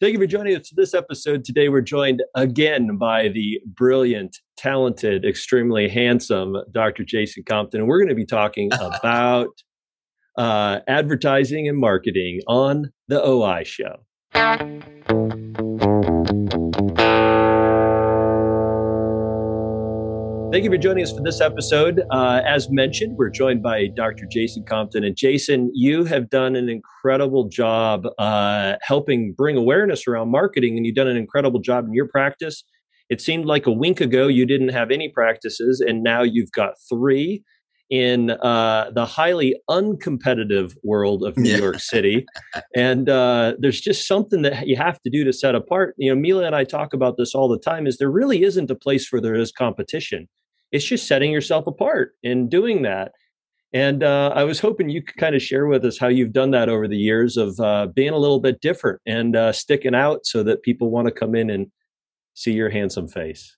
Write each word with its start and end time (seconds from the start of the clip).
Thank 0.00 0.14
you 0.14 0.18
for 0.18 0.26
joining 0.26 0.56
us 0.56 0.70
for 0.70 0.76
this 0.76 0.94
episode. 0.94 1.44
Today, 1.44 1.68
we're 1.68 1.82
joined 1.82 2.22
again 2.34 2.96
by 2.96 3.28
the 3.28 3.60
brilliant, 3.66 4.34
talented, 4.56 5.26
extremely 5.26 5.90
handsome 5.90 6.56
Dr. 6.72 7.04
Jason 7.04 7.42
Compton. 7.44 7.80
And 7.80 7.88
we're 7.88 7.98
going 7.98 8.08
to 8.08 8.14
be 8.14 8.24
talking 8.24 8.70
about 8.80 9.50
uh, 10.38 10.80
advertising 10.88 11.68
and 11.68 11.76
marketing 11.76 12.40
on 12.48 12.90
the 13.08 13.22
OI 13.22 13.62
show. 13.64 13.96
Thank 20.52 20.64
you 20.64 20.70
for 20.70 20.78
joining 20.78 21.04
us 21.04 21.12
for 21.12 21.22
this 21.22 21.40
episode. 21.40 22.02
Uh, 22.10 22.42
as 22.44 22.68
mentioned, 22.70 23.16
we're 23.16 23.30
joined 23.30 23.62
by 23.62 23.86
Dr. 23.86 24.26
Jason 24.28 24.64
Compton. 24.64 25.04
And 25.04 25.16
Jason, 25.16 25.70
you 25.72 26.04
have 26.06 26.28
done 26.28 26.56
an 26.56 26.68
incredible 26.68 27.48
job 27.48 28.04
uh, 28.18 28.74
helping 28.82 29.32
bring 29.32 29.56
awareness 29.56 30.08
around 30.08 30.32
marketing, 30.32 30.76
and 30.76 30.84
you've 30.84 30.96
done 30.96 31.06
an 31.06 31.16
incredible 31.16 31.60
job 31.60 31.86
in 31.86 31.94
your 31.94 32.08
practice. 32.08 32.64
It 33.08 33.20
seemed 33.20 33.44
like 33.44 33.68
a 33.68 33.70
wink 33.70 34.00
ago 34.00 34.26
you 34.26 34.44
didn't 34.44 34.70
have 34.70 34.90
any 34.90 35.08
practices, 35.08 35.80
and 35.80 36.02
now 36.02 36.22
you've 36.24 36.50
got 36.50 36.72
three 36.88 37.44
in 37.88 38.30
uh, 38.30 38.90
the 38.92 39.06
highly 39.06 39.54
uncompetitive 39.70 40.74
world 40.82 41.22
of 41.22 41.36
New 41.36 41.50
yeah. 41.50 41.58
York 41.58 41.78
City. 41.78 42.26
And 42.74 43.08
uh, 43.08 43.54
there's 43.60 43.80
just 43.80 44.08
something 44.08 44.42
that 44.42 44.66
you 44.66 44.74
have 44.76 45.00
to 45.02 45.10
do 45.10 45.22
to 45.22 45.32
set 45.32 45.54
apart. 45.54 45.94
You 45.96 46.12
know, 46.12 46.20
Mila 46.20 46.44
and 46.44 46.56
I 46.56 46.64
talk 46.64 46.92
about 46.92 47.18
this 47.18 47.36
all 47.36 47.48
the 47.48 47.58
time 47.58 47.86
is 47.86 47.98
there 47.98 48.10
really 48.10 48.42
isn't 48.42 48.70
a 48.70 48.76
place 48.76 49.12
where 49.12 49.22
there 49.22 49.36
is 49.36 49.52
competition 49.52 50.28
it's 50.72 50.84
just 50.84 51.06
setting 51.06 51.32
yourself 51.32 51.66
apart 51.66 52.14
and 52.22 52.50
doing 52.50 52.82
that. 52.82 53.12
And 53.72 54.02
uh, 54.02 54.32
I 54.34 54.44
was 54.44 54.58
hoping 54.58 54.88
you 54.88 55.02
could 55.02 55.16
kind 55.16 55.36
of 55.36 55.42
share 55.42 55.66
with 55.66 55.84
us 55.84 55.96
how 55.98 56.08
you've 56.08 56.32
done 56.32 56.50
that 56.50 56.68
over 56.68 56.88
the 56.88 56.96
years 56.96 57.36
of 57.36 57.58
uh, 57.60 57.86
being 57.86 58.12
a 58.12 58.18
little 58.18 58.40
bit 58.40 58.60
different 58.60 59.00
and 59.06 59.36
uh, 59.36 59.52
sticking 59.52 59.94
out 59.94 60.26
so 60.26 60.42
that 60.42 60.62
people 60.62 60.90
want 60.90 61.06
to 61.06 61.12
come 61.12 61.36
in 61.36 61.50
and 61.50 61.68
see 62.34 62.52
your 62.52 62.70
handsome 62.70 63.06
face. 63.06 63.56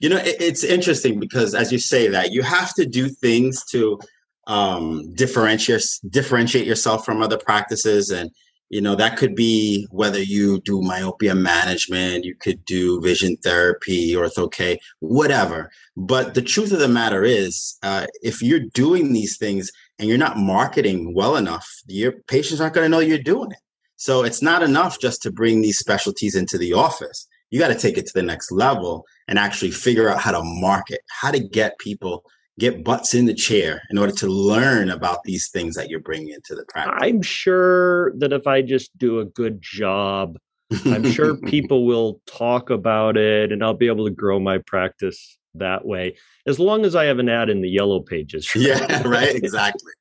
You 0.00 0.10
know, 0.10 0.20
it's 0.22 0.62
interesting 0.62 1.18
because 1.18 1.54
as 1.54 1.72
you 1.72 1.78
say 1.78 2.08
that, 2.08 2.30
you 2.30 2.42
have 2.42 2.74
to 2.74 2.86
do 2.86 3.08
things 3.08 3.64
to 3.70 3.98
um, 4.46 5.12
differentiate 5.14 5.82
differentiate 6.08 6.66
yourself 6.66 7.04
from 7.04 7.22
other 7.22 7.36
practices 7.36 8.10
and 8.10 8.30
you 8.70 8.80
know 8.80 8.94
that 8.94 9.16
could 9.16 9.34
be 9.34 9.86
whether 9.90 10.20
you 10.20 10.60
do 10.60 10.82
myopia 10.82 11.34
management 11.34 12.24
you 12.24 12.34
could 12.34 12.64
do 12.64 13.00
vision 13.00 13.36
therapy 13.42 14.12
ortho 14.14 14.50
K, 14.50 14.78
whatever. 15.00 15.70
But 15.96 16.34
the 16.34 16.42
truth 16.42 16.72
of 16.72 16.78
the 16.78 16.88
matter 16.88 17.24
is 17.24 17.76
uh, 17.82 18.06
if 18.22 18.42
you're 18.42 18.66
doing 18.72 19.12
these 19.12 19.36
things 19.36 19.70
and 19.98 20.08
you're 20.08 20.18
not 20.18 20.38
marketing 20.38 21.14
well 21.14 21.36
enough 21.36 21.68
your 21.86 22.12
patients 22.28 22.60
aren't 22.60 22.74
going 22.74 22.84
to 22.84 22.88
know 22.88 23.00
you're 23.00 23.18
doing 23.18 23.52
it. 23.52 23.58
So 23.96 24.22
it's 24.22 24.42
not 24.42 24.62
enough 24.62 25.00
just 25.00 25.22
to 25.22 25.32
bring 25.32 25.60
these 25.60 25.78
specialties 25.78 26.36
into 26.36 26.56
the 26.56 26.72
office. 26.72 27.26
You 27.50 27.58
got 27.58 27.68
to 27.68 27.74
take 27.74 27.98
it 27.98 28.06
to 28.06 28.12
the 28.14 28.22
next 28.22 28.52
level 28.52 29.04
and 29.26 29.38
actually 29.38 29.72
figure 29.72 30.08
out 30.08 30.20
how 30.20 30.32
to 30.32 30.42
market 30.42 31.00
how 31.20 31.30
to 31.30 31.40
get 31.40 31.78
people 31.78 32.24
get 32.58 32.84
butts 32.84 33.14
in 33.14 33.26
the 33.26 33.34
chair 33.34 33.82
in 33.90 33.98
order 33.98 34.12
to 34.12 34.26
learn 34.26 34.90
about 34.90 35.22
these 35.24 35.48
things 35.48 35.76
that 35.76 35.88
you're 35.88 36.00
bringing 36.00 36.30
into 36.30 36.54
the 36.54 36.64
practice? 36.68 36.98
I'm 37.00 37.22
sure 37.22 38.12
that 38.18 38.32
if 38.32 38.46
I 38.46 38.62
just 38.62 38.96
do 38.98 39.20
a 39.20 39.24
good 39.24 39.62
job, 39.62 40.36
I'm 40.84 41.10
sure 41.10 41.36
people 41.46 41.86
will 41.86 42.20
talk 42.26 42.70
about 42.70 43.16
it 43.16 43.52
and 43.52 43.64
I'll 43.64 43.74
be 43.74 43.86
able 43.86 44.04
to 44.06 44.10
grow 44.10 44.40
my 44.40 44.58
practice 44.58 45.38
that 45.54 45.86
way 45.86 46.16
as 46.46 46.58
long 46.58 46.84
as 46.84 46.94
I 46.94 47.04
have 47.04 47.18
an 47.18 47.28
ad 47.28 47.48
in 47.48 47.62
the 47.62 47.70
yellow 47.70 48.00
pages. 48.00 48.50
Yeah, 48.56 49.02
right. 49.06 49.34
Exactly. 49.34 49.92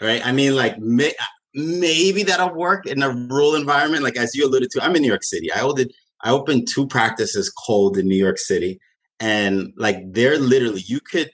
right. 0.00 0.24
I 0.24 0.32
mean, 0.32 0.54
like, 0.54 0.78
may, 0.78 1.12
maybe 1.54 2.22
that'll 2.22 2.54
work 2.54 2.86
in 2.86 3.02
a 3.02 3.10
rural 3.10 3.54
environment. 3.54 4.02
Like, 4.02 4.16
as 4.16 4.34
you 4.34 4.46
alluded 4.46 4.70
to, 4.72 4.84
I'm 4.84 4.94
in 4.96 5.02
New 5.02 5.08
York 5.08 5.24
City. 5.24 5.52
I 5.52 5.60
opened, 5.60 5.92
I 6.22 6.30
opened 6.30 6.68
two 6.68 6.86
practices 6.86 7.50
cold 7.50 7.98
in 7.98 8.06
New 8.06 8.16
York 8.16 8.38
City. 8.38 8.78
And 9.20 9.72
like, 9.76 9.98
they're 10.12 10.38
literally, 10.38 10.82
you 10.86 11.00
could 11.00 11.30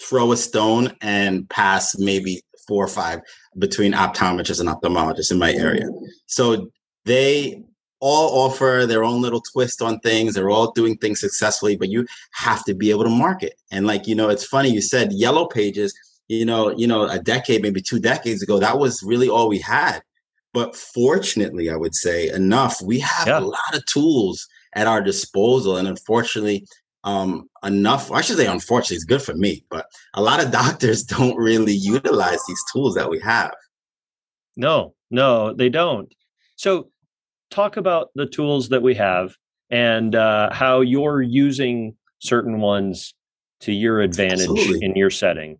throw 0.00 0.32
a 0.32 0.36
stone 0.36 0.92
and 1.00 1.48
pass 1.48 1.96
maybe 1.98 2.42
four 2.66 2.84
or 2.84 2.88
five 2.88 3.20
between 3.58 3.92
optometrists 3.92 4.60
and 4.60 4.68
ophthalmologists 4.68 5.30
in 5.30 5.38
my 5.38 5.52
area. 5.52 5.86
So 6.26 6.68
they 7.04 7.62
all 8.00 8.46
offer 8.46 8.84
their 8.86 9.04
own 9.04 9.22
little 9.22 9.40
twist 9.52 9.80
on 9.80 9.98
things. 10.00 10.34
They're 10.34 10.50
all 10.50 10.72
doing 10.72 10.96
things 10.96 11.20
successfully, 11.20 11.76
but 11.76 11.88
you 11.88 12.06
have 12.32 12.64
to 12.64 12.74
be 12.74 12.90
able 12.90 13.04
to 13.04 13.10
market. 13.10 13.54
And 13.70 13.86
like, 13.86 14.06
you 14.06 14.14
know, 14.14 14.28
it's 14.28 14.44
funny 14.44 14.70
you 14.70 14.82
said 14.82 15.12
yellow 15.12 15.46
pages, 15.46 15.94
you 16.28 16.44
know, 16.44 16.76
you 16.76 16.86
know, 16.86 17.08
a 17.08 17.18
decade, 17.18 17.62
maybe 17.62 17.80
two 17.80 17.98
decades 17.98 18.42
ago, 18.42 18.58
that 18.58 18.78
was 18.78 19.02
really 19.02 19.28
all 19.28 19.48
we 19.48 19.58
had. 19.58 20.00
But 20.52 20.76
fortunately, 20.76 21.70
I 21.70 21.76
would 21.76 21.94
say 21.94 22.28
enough, 22.28 22.80
we 22.82 23.00
have 23.00 23.26
yeah. 23.26 23.38
a 23.38 23.40
lot 23.40 23.74
of 23.74 23.84
tools 23.86 24.46
at 24.74 24.86
our 24.86 25.00
disposal. 25.00 25.76
And 25.76 25.88
unfortunately, 25.88 26.66
um, 27.04 27.48
enough. 27.62 28.10
I 28.10 28.20
should 28.20 28.36
say, 28.36 28.46
unfortunately, 28.46 28.96
it's 28.96 29.04
good 29.04 29.22
for 29.22 29.34
me, 29.34 29.64
but 29.70 29.86
a 30.14 30.22
lot 30.22 30.42
of 30.42 30.50
doctors 30.62 31.04
don't 31.04 31.36
really 31.36 31.74
utilize 31.74 32.40
these 32.48 32.62
tools 32.72 32.94
that 32.94 33.08
we 33.08 33.20
have. 33.20 33.54
No, 34.56 34.94
no, 35.10 35.52
they 35.54 35.68
don't. 35.68 36.12
So, 36.56 36.90
talk 37.50 37.76
about 37.76 38.10
the 38.14 38.26
tools 38.26 38.68
that 38.70 38.82
we 38.82 38.94
have 38.94 39.36
and 39.70 40.14
uh, 40.14 40.52
how 40.52 40.80
you're 40.80 41.22
using 41.22 41.94
certain 42.18 42.60
ones 42.60 43.14
to 43.60 43.72
your 43.72 44.00
advantage 44.00 44.48
Absolutely. 44.48 44.84
in 44.84 44.96
your 44.96 45.10
setting. 45.10 45.58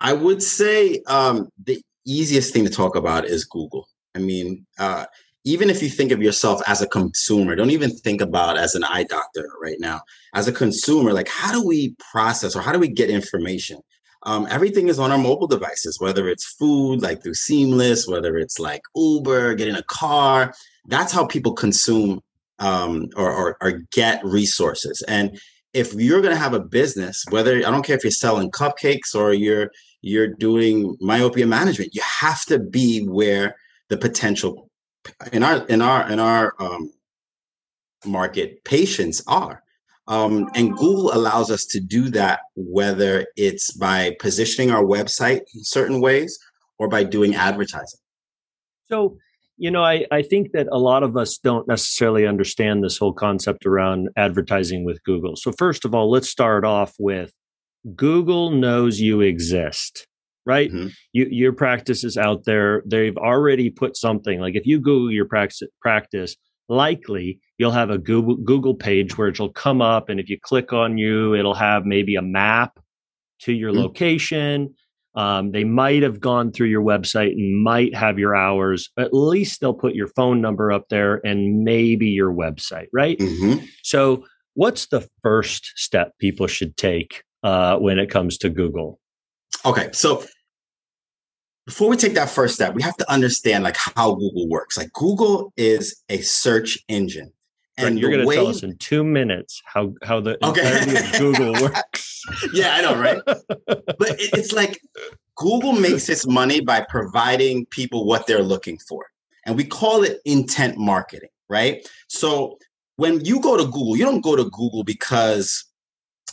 I 0.00 0.12
would 0.12 0.42
say 0.42 1.02
um, 1.06 1.48
the 1.64 1.80
easiest 2.06 2.52
thing 2.52 2.64
to 2.64 2.70
talk 2.70 2.96
about 2.96 3.24
is 3.24 3.44
Google. 3.44 3.86
I 4.14 4.20
mean, 4.20 4.66
uh, 4.78 5.06
even 5.44 5.68
if 5.68 5.82
you 5.82 5.90
think 5.90 6.10
of 6.10 6.22
yourself 6.22 6.62
as 6.66 6.80
a 6.80 6.86
consumer, 6.86 7.54
don't 7.54 7.70
even 7.70 7.90
think 7.90 8.20
about 8.20 8.56
as 8.56 8.74
an 8.74 8.84
eye 8.84 9.04
doctor 9.04 9.48
right 9.62 9.78
now. 9.78 10.00
As 10.34 10.48
a 10.48 10.52
consumer, 10.52 11.12
like 11.12 11.28
how 11.28 11.52
do 11.52 11.64
we 11.64 11.94
process 12.10 12.56
or 12.56 12.62
how 12.62 12.72
do 12.72 12.78
we 12.78 12.88
get 12.88 13.10
information? 13.10 13.80
Um, 14.22 14.46
everything 14.50 14.88
is 14.88 14.98
on 14.98 15.12
our 15.12 15.18
mobile 15.18 15.46
devices, 15.46 16.00
whether 16.00 16.28
it's 16.28 16.54
food, 16.54 17.02
like 17.02 17.22
through 17.22 17.34
Seamless, 17.34 18.08
whether 18.08 18.38
it's 18.38 18.58
like 18.58 18.80
Uber, 18.96 19.54
getting 19.54 19.76
a 19.76 19.82
car. 19.82 20.54
That's 20.86 21.12
how 21.12 21.26
people 21.26 21.52
consume 21.52 22.22
um, 22.58 23.08
or, 23.16 23.30
or, 23.30 23.56
or 23.60 23.82
get 23.92 24.24
resources. 24.24 25.02
And 25.06 25.38
if 25.74 25.92
you're 25.92 26.22
going 26.22 26.34
to 26.34 26.40
have 26.40 26.54
a 26.54 26.60
business, 26.60 27.22
whether 27.28 27.58
I 27.58 27.70
don't 27.70 27.84
care 27.84 27.96
if 27.96 28.04
you're 28.04 28.10
selling 28.10 28.50
cupcakes 28.50 29.14
or 29.14 29.34
you're 29.34 29.70
you're 30.00 30.28
doing 30.28 30.96
myopia 31.00 31.46
management, 31.46 31.94
you 31.94 32.02
have 32.02 32.44
to 32.46 32.58
be 32.58 33.04
where 33.06 33.56
the 33.88 33.96
potential 33.96 34.63
in 35.32 35.42
our 35.42 35.66
in 35.66 35.82
our 35.82 36.10
in 36.10 36.20
our 36.20 36.54
um, 36.58 36.90
market 38.06 38.64
patients 38.64 39.22
are. 39.26 39.62
Um, 40.06 40.50
and 40.54 40.76
google 40.76 41.14
allows 41.14 41.50
us 41.50 41.64
to 41.66 41.80
do 41.80 42.10
that 42.10 42.40
whether 42.56 43.26
it's 43.36 43.72
by 43.72 44.14
positioning 44.20 44.70
our 44.70 44.84
website 44.84 45.40
in 45.54 45.64
certain 45.64 45.98
ways 45.98 46.38
or 46.78 46.88
by 46.88 47.04
doing 47.04 47.34
advertising. 47.34 48.00
So 48.84 49.16
you 49.56 49.70
know 49.70 49.82
I, 49.82 50.04
I 50.10 50.22
think 50.22 50.52
that 50.52 50.66
a 50.70 50.78
lot 50.78 51.02
of 51.02 51.16
us 51.16 51.38
don't 51.38 51.66
necessarily 51.66 52.26
understand 52.26 52.84
this 52.84 52.98
whole 52.98 53.14
concept 53.14 53.64
around 53.64 54.10
advertising 54.16 54.84
with 54.84 55.02
google. 55.04 55.36
So 55.36 55.52
first 55.52 55.84
of 55.84 55.94
all 55.94 56.10
let's 56.10 56.28
start 56.28 56.64
off 56.64 56.94
with 56.98 57.32
google 57.96 58.50
knows 58.50 59.00
you 59.00 59.22
exist 59.22 60.06
right? 60.46 60.70
Mm-hmm. 60.70 60.88
You, 61.12 61.26
your 61.30 61.52
practice 61.52 62.04
is 62.04 62.16
out 62.16 62.44
there. 62.44 62.82
They've 62.86 63.16
already 63.16 63.70
put 63.70 63.96
something 63.96 64.40
like 64.40 64.54
if 64.54 64.66
you 64.66 64.78
Google 64.78 65.10
your 65.10 65.26
practice, 65.26 65.68
practice, 65.80 66.36
likely 66.68 67.40
you'll 67.58 67.70
have 67.70 67.90
a 67.90 67.98
Google 67.98 68.36
Google 68.36 68.74
page 68.74 69.16
where 69.16 69.28
it'll 69.28 69.52
come 69.52 69.80
up, 69.80 70.08
and 70.08 70.18
if 70.18 70.28
you 70.28 70.38
click 70.40 70.72
on 70.72 70.98
you, 70.98 71.34
it'll 71.34 71.54
have 71.54 71.84
maybe 71.84 72.16
a 72.16 72.22
map 72.22 72.78
to 73.40 73.52
your 73.52 73.72
mm-hmm. 73.72 73.80
location. 73.80 74.74
Um, 75.16 75.52
they 75.52 75.62
might 75.62 76.02
have 76.02 76.18
gone 76.18 76.50
through 76.50 76.68
your 76.68 76.82
website 76.82 77.32
and 77.32 77.62
might 77.62 77.94
have 77.94 78.18
your 78.18 78.34
hours. 78.34 78.90
At 78.98 79.14
least 79.14 79.60
they'll 79.60 79.72
put 79.72 79.94
your 79.94 80.08
phone 80.08 80.40
number 80.40 80.72
up 80.72 80.88
there 80.88 81.24
and 81.24 81.62
maybe 81.62 82.08
your 82.08 82.32
website, 82.32 82.88
right? 82.92 83.16
Mm-hmm. 83.18 83.64
So, 83.84 84.24
what's 84.54 84.86
the 84.86 85.08
first 85.22 85.72
step 85.76 86.18
people 86.18 86.48
should 86.48 86.76
take 86.76 87.22
uh, 87.44 87.76
when 87.76 88.00
it 88.00 88.10
comes 88.10 88.38
to 88.38 88.50
Google? 88.50 88.98
Okay, 89.64 89.90
so 89.92 90.24
before 91.66 91.88
we 91.88 91.96
take 91.96 92.14
that 92.14 92.28
first 92.28 92.54
step, 92.54 92.74
we 92.74 92.82
have 92.82 92.96
to 92.98 93.10
understand 93.10 93.64
like 93.64 93.76
how 93.76 94.14
Google 94.14 94.48
works. 94.48 94.76
Like 94.76 94.92
Google 94.92 95.52
is 95.56 96.02
a 96.08 96.18
search 96.18 96.78
engine. 96.88 97.32
And 97.76 97.98
you're 97.98 98.10
going 98.10 98.26
to 98.26 98.34
tell 98.34 98.46
us 98.46 98.62
in 98.62 98.76
two 98.76 99.02
minutes 99.02 99.60
how 99.64 99.94
how 100.04 100.20
the 100.20 100.38
okay. 100.46 100.78
of 100.78 101.12
Google 101.18 101.52
works. 101.60 102.22
yeah, 102.54 102.76
I 102.76 102.82
know, 102.82 102.96
right? 102.96 103.20
but 103.26 104.10
it, 104.10 104.30
it's 104.32 104.52
like 104.52 104.80
Google 105.36 105.72
makes 105.80 106.08
its 106.08 106.24
money 106.24 106.60
by 106.60 106.86
providing 106.88 107.66
people 107.66 108.06
what 108.06 108.28
they're 108.28 108.44
looking 108.44 108.78
for, 108.78 109.06
and 109.44 109.56
we 109.56 109.64
call 109.64 110.04
it 110.04 110.20
intent 110.24 110.78
marketing, 110.78 111.30
right? 111.48 111.84
So 112.06 112.58
when 112.94 113.24
you 113.24 113.40
go 113.40 113.56
to 113.56 113.64
Google, 113.64 113.96
you 113.96 114.04
don't 114.04 114.20
go 114.20 114.36
to 114.36 114.44
Google 114.44 114.84
because 114.84 115.64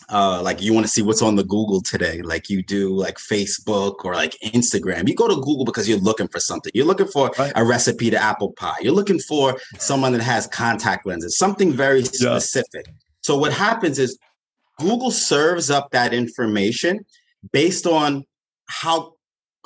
uh, 0.09 0.41
like 0.41 0.61
you 0.61 0.73
want 0.73 0.85
to 0.85 0.91
see 0.91 1.01
what's 1.01 1.21
on 1.21 1.35
the 1.35 1.43
Google 1.43 1.81
today, 1.81 2.21
like 2.21 2.49
you 2.49 2.61
do 2.61 2.93
like 2.93 3.17
Facebook 3.17 4.03
or 4.03 4.13
like 4.13 4.35
Instagram. 4.43 5.07
You 5.07 5.15
go 5.15 5.27
to 5.27 5.35
Google 5.35 5.63
because 5.63 5.87
you're 5.87 5.99
looking 5.99 6.27
for 6.27 6.39
something. 6.39 6.71
You're 6.75 6.85
looking 6.85 7.07
for 7.07 7.31
right. 7.39 7.53
a 7.55 7.63
recipe 7.63 8.09
to 8.09 8.21
apple 8.21 8.51
pie. 8.53 8.75
You're 8.81 8.93
looking 8.93 9.19
for 9.19 9.57
someone 9.77 10.11
that 10.11 10.21
has 10.21 10.47
contact 10.47 11.05
lenses, 11.05 11.37
something 11.37 11.71
very 11.71 12.03
specific. 12.03 12.87
Yeah. 12.87 12.93
So 13.21 13.37
what 13.37 13.53
happens 13.53 13.99
is 13.99 14.17
Google 14.79 15.11
serves 15.11 15.69
up 15.69 15.91
that 15.91 16.13
information 16.13 17.05
based 17.51 17.85
on 17.85 18.25
how 18.67 19.13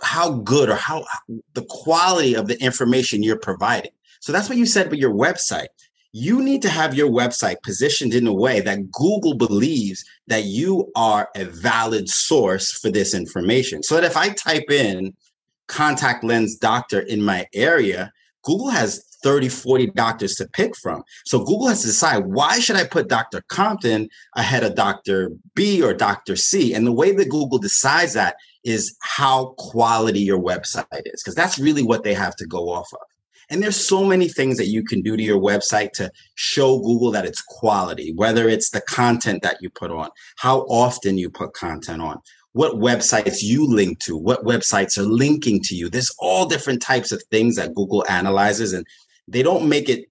how 0.04 0.34
good 0.34 0.70
or 0.70 0.76
how 0.76 1.06
the 1.54 1.66
quality 1.70 2.36
of 2.36 2.48
the 2.48 2.62
information 2.62 3.24
you're 3.24 3.40
providing. 3.40 3.92
So 4.20 4.32
that's 4.32 4.50
what 4.50 4.58
you 4.58 4.66
said 4.66 4.92
with 4.92 5.00
your 5.00 5.14
website 5.14 5.68
you 6.18 6.42
need 6.42 6.62
to 6.62 6.70
have 6.70 6.96
your 6.96 7.10
website 7.10 7.58
positioned 7.62 8.14
in 8.14 8.26
a 8.26 8.34
way 8.34 8.62
that 8.62 8.90
Google 8.90 9.36
believes 9.36 10.06
that 10.28 10.46
you 10.46 10.90
are 10.96 11.28
a 11.36 11.44
valid 11.44 12.08
source 12.08 12.72
for 12.72 12.90
this 12.90 13.14
information. 13.14 13.84
So 13.84 13.96
that 13.96 14.06
if 14.06 14.16
I 14.16 14.30
type 14.30 14.72
in 14.72 15.14
contact 15.68 16.24
lens 16.24 16.56
doctor 16.56 17.02
in 17.02 17.22
my 17.22 17.46
area, 17.54 18.14
Google 18.44 18.70
has 18.70 19.04
30, 19.24 19.50
40 19.50 19.88
doctors 19.88 20.36
to 20.36 20.48
pick 20.48 20.78
from. 20.78 21.04
So 21.26 21.40
Google 21.40 21.68
has 21.68 21.82
to 21.82 21.88
decide 21.88 22.28
why 22.28 22.60
should 22.60 22.78
I 22.78 22.86
put 22.86 23.10
Dr. 23.10 23.44
Compton 23.50 24.08
ahead 24.38 24.64
of 24.64 24.76
Dr. 24.76 25.32
B 25.54 25.84
or 25.84 25.94
Dr. 25.94 26.38
C? 26.38 26.74
And 26.74 26.88
the 26.88 26.94
way 26.94 27.12
that 27.12 27.30
Google 27.30 27.58
decides 27.58 28.14
that 28.14 28.38
is 28.64 28.96
how 29.02 29.54
quality 29.58 30.22
your 30.22 30.42
website 30.42 30.86
is, 31.08 31.22
because 31.22 31.36
that's 31.36 31.60
really 31.60 31.84
what 31.84 32.04
they 32.04 32.14
have 32.14 32.38
to 32.38 32.48
go 32.48 32.70
off 32.70 32.88
of. 32.94 33.00
And 33.50 33.62
there's 33.62 33.76
so 33.76 34.04
many 34.04 34.28
things 34.28 34.58
that 34.58 34.68
you 34.68 34.84
can 34.84 35.02
do 35.02 35.16
to 35.16 35.24
your 35.24 35.40
website 35.40 35.92
to 35.94 36.12
show 36.36 36.80
Google 36.80 37.12
that 37.12 37.26
it's 37.26 37.42
quality, 37.42 38.14
whether 38.14 38.50
it's 38.50 38.70
the 38.70 38.82
content 38.82 39.44
that 39.44 39.58
you 39.62 39.70
put 39.70 39.92
on, 39.92 40.10
how 40.38 40.62
often 40.62 41.18
you 41.18 41.30
put 41.30 41.54
content 41.54 42.02
on, 42.02 42.20
what 42.54 42.76
websites 42.76 43.44
you 43.44 43.68
link 43.68 44.00
to, 44.00 44.18
what 44.18 44.46
websites 44.46 44.98
are 44.98 45.04
linking 45.04 45.62
to 45.64 45.76
you. 45.76 45.90
There's 45.90 46.14
all 46.20 46.46
different 46.46 46.82
types 46.82 47.12
of 47.12 47.22
things 47.30 47.56
that 47.58 47.76
Google 47.76 48.06
analyzes 48.10 48.74
and 48.74 48.86
they 49.28 49.44
don't 49.44 49.68
make 49.68 49.90
it 49.90 50.06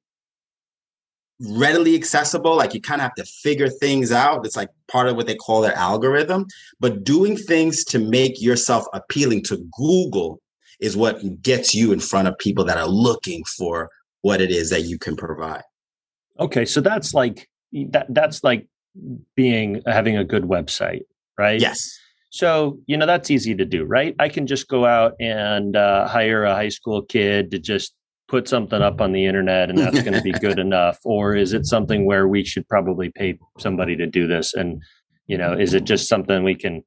readily 1.41 1.95
accessible. 1.95 2.57
Like 2.57 2.75
you 2.75 2.81
kind 2.81 3.01
of 3.01 3.05
have 3.05 3.15
to 3.15 3.25
figure 3.25 3.69
things 3.69 4.13
out. 4.13 4.45
It's 4.47 4.57
like 4.57 4.69
part 4.89 5.09
of 5.09 5.17
what 5.17 5.27
they 5.27 5.37
call 5.37 5.61
their 5.61 5.75
algorithm. 5.75 6.47
But 6.81 7.05
doing 7.05 7.37
things 7.37 7.85
to 7.87 7.99
make 7.99 8.41
yourself 8.41 8.85
appealing 8.93 9.45
to 9.45 9.57
Google 9.77 10.41
is 10.85 10.99
what 10.99 11.41
gets 11.41 11.75
you 11.75 11.93
in 11.93 11.99
front 11.99 12.29
of 12.29 12.37
people 12.37 12.63
that 12.67 12.77
are 12.77 12.87
looking 12.87 13.43
for 13.57 13.89
what 14.21 14.43
it 14.43 14.51
is 14.51 14.69
that 14.69 14.83
you 14.83 14.99
can 14.99 15.17
provide. 15.17 15.63
Okay, 16.39 16.67
so 16.67 16.83
that's 16.83 17.15
like 17.15 17.49
that 17.91 18.07
that's 18.11 18.45
like 18.45 18.67
being 19.35 19.81
having 19.87 20.19
a 20.19 20.25
good 20.25 20.45
website, 20.45 21.03
right? 21.39 21.59
Yes. 21.59 21.99
So, 22.31 22.81
you 22.87 22.97
know, 22.97 23.07
that's 23.07 23.31
easy 23.31 23.55
to 23.55 23.65
do, 23.65 23.85
right? 23.85 24.15
I 24.19 24.29
can 24.29 24.47
just 24.47 24.69
go 24.69 24.85
out 24.85 25.15
and 25.21 25.75
uh, 25.75 26.07
hire 26.07 26.45
a 26.45 26.55
high 26.55 26.69
school 26.69 27.03
kid 27.03 27.51
to 27.53 27.59
just 27.59 27.95
put 28.29 28.49
something 28.49 28.83
up 28.83 29.01
on 29.01 29.13
the 29.13 29.25
internet 29.25 29.71
and 29.71 29.79
that's 29.79 30.03
going 30.03 30.15
to 30.15 30.23
be 30.23 30.33
good 30.41 30.59
enough. 30.59 30.99
Or 31.05 31.37
is 31.37 31.53
it 31.53 31.65
something 31.65 32.05
where 32.05 32.27
we 32.27 32.45
should 32.45 32.69
probably 32.69 33.11
pay 33.11 33.39
somebody 33.59 33.97
to 33.97 34.07
do 34.07 34.27
this? 34.27 34.53
And, 34.53 34.83
you 35.29 35.39
know, 35.39 35.53
is 35.53 35.75
it 35.75 35.85
just 35.85 36.09
something 36.09 36.43
we 36.43 36.57
can 36.57 36.83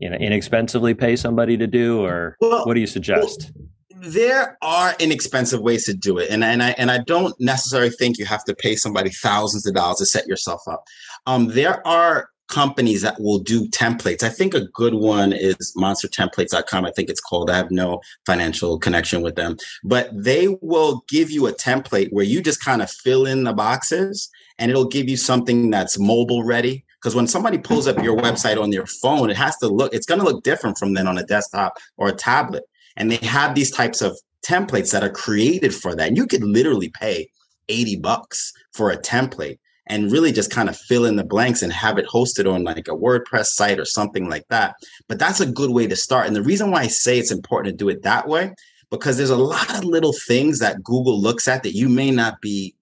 you 0.00 0.10
know 0.10 0.16
inexpensively 0.16 0.94
pay 0.94 1.14
somebody 1.14 1.56
to 1.56 1.66
do 1.66 2.04
or 2.04 2.36
well, 2.40 2.64
what 2.66 2.74
do 2.74 2.80
you 2.80 2.86
suggest 2.86 3.52
well, 3.54 3.66
there 4.02 4.56
are 4.62 4.94
inexpensive 4.98 5.60
ways 5.60 5.84
to 5.84 5.94
do 5.94 6.18
it 6.18 6.30
and, 6.30 6.42
and 6.42 6.62
i 6.62 6.70
and 6.78 6.90
i 6.90 6.98
don't 6.98 7.34
necessarily 7.38 7.90
think 7.90 8.18
you 8.18 8.24
have 8.24 8.44
to 8.44 8.54
pay 8.54 8.74
somebody 8.74 9.10
thousands 9.10 9.66
of 9.66 9.74
dollars 9.74 9.98
to 9.98 10.06
set 10.06 10.26
yourself 10.26 10.62
up 10.66 10.84
um, 11.26 11.48
there 11.48 11.86
are 11.86 12.30
companies 12.50 13.00
that 13.02 13.18
will 13.20 13.38
do 13.38 13.66
templates. 13.68 14.22
I 14.22 14.28
think 14.28 14.54
a 14.54 14.66
good 14.66 14.94
one 14.94 15.32
is 15.32 15.72
monstertemplates.com. 15.76 16.84
I 16.84 16.90
think 16.90 17.08
it's 17.08 17.20
called. 17.20 17.48
I 17.48 17.56
have 17.56 17.70
no 17.70 18.00
financial 18.26 18.78
connection 18.78 19.22
with 19.22 19.36
them, 19.36 19.56
but 19.82 20.10
they 20.12 20.58
will 20.60 21.04
give 21.08 21.30
you 21.30 21.46
a 21.46 21.52
template 21.52 22.08
where 22.10 22.24
you 22.24 22.42
just 22.42 22.62
kind 22.62 22.82
of 22.82 22.90
fill 22.90 23.24
in 23.24 23.44
the 23.44 23.52
boxes 23.52 24.28
and 24.58 24.70
it'll 24.70 24.88
give 24.88 25.08
you 25.08 25.16
something 25.16 25.70
that's 25.70 25.98
mobile 25.98 26.42
ready. 26.42 26.84
Because 27.00 27.14
when 27.14 27.26
somebody 27.26 27.58
pulls 27.58 27.86
up 27.86 28.02
your 28.02 28.16
website 28.16 28.60
on 28.60 28.70
their 28.70 28.86
phone, 28.86 29.30
it 29.30 29.36
has 29.36 29.56
to 29.58 29.68
look, 29.68 29.94
it's 29.94 30.06
going 30.06 30.20
to 30.20 30.26
look 30.26 30.42
different 30.42 30.76
from 30.76 30.92
then 30.92 31.06
on 31.06 31.16
a 31.16 31.24
desktop 31.24 31.78
or 31.96 32.08
a 32.08 32.12
tablet. 32.12 32.64
And 32.96 33.10
they 33.10 33.24
have 33.26 33.54
these 33.54 33.70
types 33.70 34.02
of 34.02 34.18
templates 34.46 34.92
that 34.92 35.02
are 35.02 35.10
created 35.10 35.74
for 35.74 35.94
that. 35.94 36.08
And 36.08 36.16
you 36.16 36.26
could 36.26 36.44
literally 36.44 36.90
pay 36.90 37.28
80 37.68 37.96
bucks 37.96 38.52
for 38.72 38.90
a 38.90 38.98
template 38.98 39.58
and 39.86 40.12
really 40.12 40.30
just 40.30 40.50
kind 40.50 40.68
of 40.68 40.76
fill 40.76 41.04
in 41.04 41.16
the 41.16 41.24
blanks 41.24 41.62
and 41.62 41.72
have 41.72 41.98
it 41.98 42.06
hosted 42.06 42.52
on 42.52 42.64
like 42.64 42.86
a 42.88 42.92
WordPress 42.92 43.46
site 43.46 43.80
or 43.80 43.84
something 43.84 44.28
like 44.28 44.46
that. 44.48 44.74
But 45.08 45.18
that's 45.18 45.40
a 45.40 45.50
good 45.50 45.70
way 45.70 45.86
to 45.86 45.96
start. 45.96 46.26
And 46.26 46.36
the 46.36 46.42
reason 46.42 46.70
why 46.70 46.82
I 46.82 46.86
say 46.86 47.18
it's 47.18 47.32
important 47.32 47.72
to 47.72 47.84
do 47.84 47.88
it 47.88 48.02
that 48.02 48.28
way, 48.28 48.52
because 48.90 49.16
there's 49.16 49.30
a 49.30 49.36
lot 49.36 49.76
of 49.76 49.84
little 49.84 50.14
things 50.26 50.58
that 50.58 50.82
Google 50.82 51.20
looks 51.20 51.48
at 51.48 51.62
that 51.62 51.74
you 51.74 51.88
may 51.88 52.10
not 52.10 52.40
be 52.40 52.74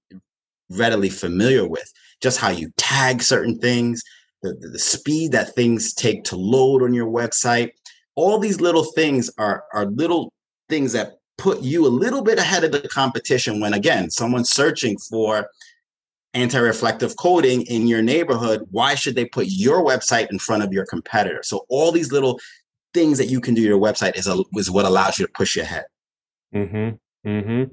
readily 0.70 1.08
familiar 1.08 1.66
with 1.66 1.90
just 2.22 2.38
how 2.38 2.50
you 2.50 2.70
tag 2.76 3.22
certain 3.22 3.58
things, 3.58 4.02
the, 4.42 4.54
the 4.72 4.78
speed 4.78 5.32
that 5.32 5.54
things 5.54 5.94
take 5.94 6.24
to 6.24 6.36
load 6.36 6.82
on 6.82 6.94
your 6.94 7.06
website. 7.06 7.70
All 8.14 8.38
these 8.38 8.60
little 8.60 8.84
things 8.84 9.30
are, 9.38 9.64
are 9.72 9.86
little 9.86 10.32
things 10.68 10.92
that 10.92 11.14
put 11.36 11.62
you 11.62 11.86
a 11.86 11.88
little 11.88 12.22
bit 12.22 12.38
ahead 12.38 12.64
of 12.64 12.72
the 12.72 12.88
competition 12.88 13.60
when, 13.60 13.74
again, 13.74 14.10
someone's 14.10 14.50
searching 14.50 14.98
for 14.98 15.48
anti-reflective 16.34 17.16
coating 17.16 17.62
in 17.62 17.86
your 17.86 18.02
neighborhood. 18.02 18.66
Why 18.70 18.94
should 18.94 19.14
they 19.14 19.24
put 19.24 19.46
your 19.48 19.84
website 19.84 20.30
in 20.30 20.38
front 20.38 20.62
of 20.62 20.72
your 20.72 20.84
competitor? 20.86 21.42
So 21.42 21.64
all 21.68 21.92
these 21.92 22.12
little 22.12 22.40
things 22.92 23.18
that 23.18 23.26
you 23.26 23.40
can 23.40 23.54
do 23.54 23.62
your 23.62 23.78
website 23.78 24.16
is, 24.16 24.26
a, 24.26 24.42
is 24.54 24.70
what 24.70 24.84
allows 24.84 25.18
you 25.18 25.26
to 25.26 25.32
push 25.32 25.56
ahead. 25.56 25.84
Mm-hmm. 26.54 26.96
Mm-hmm 27.26 27.64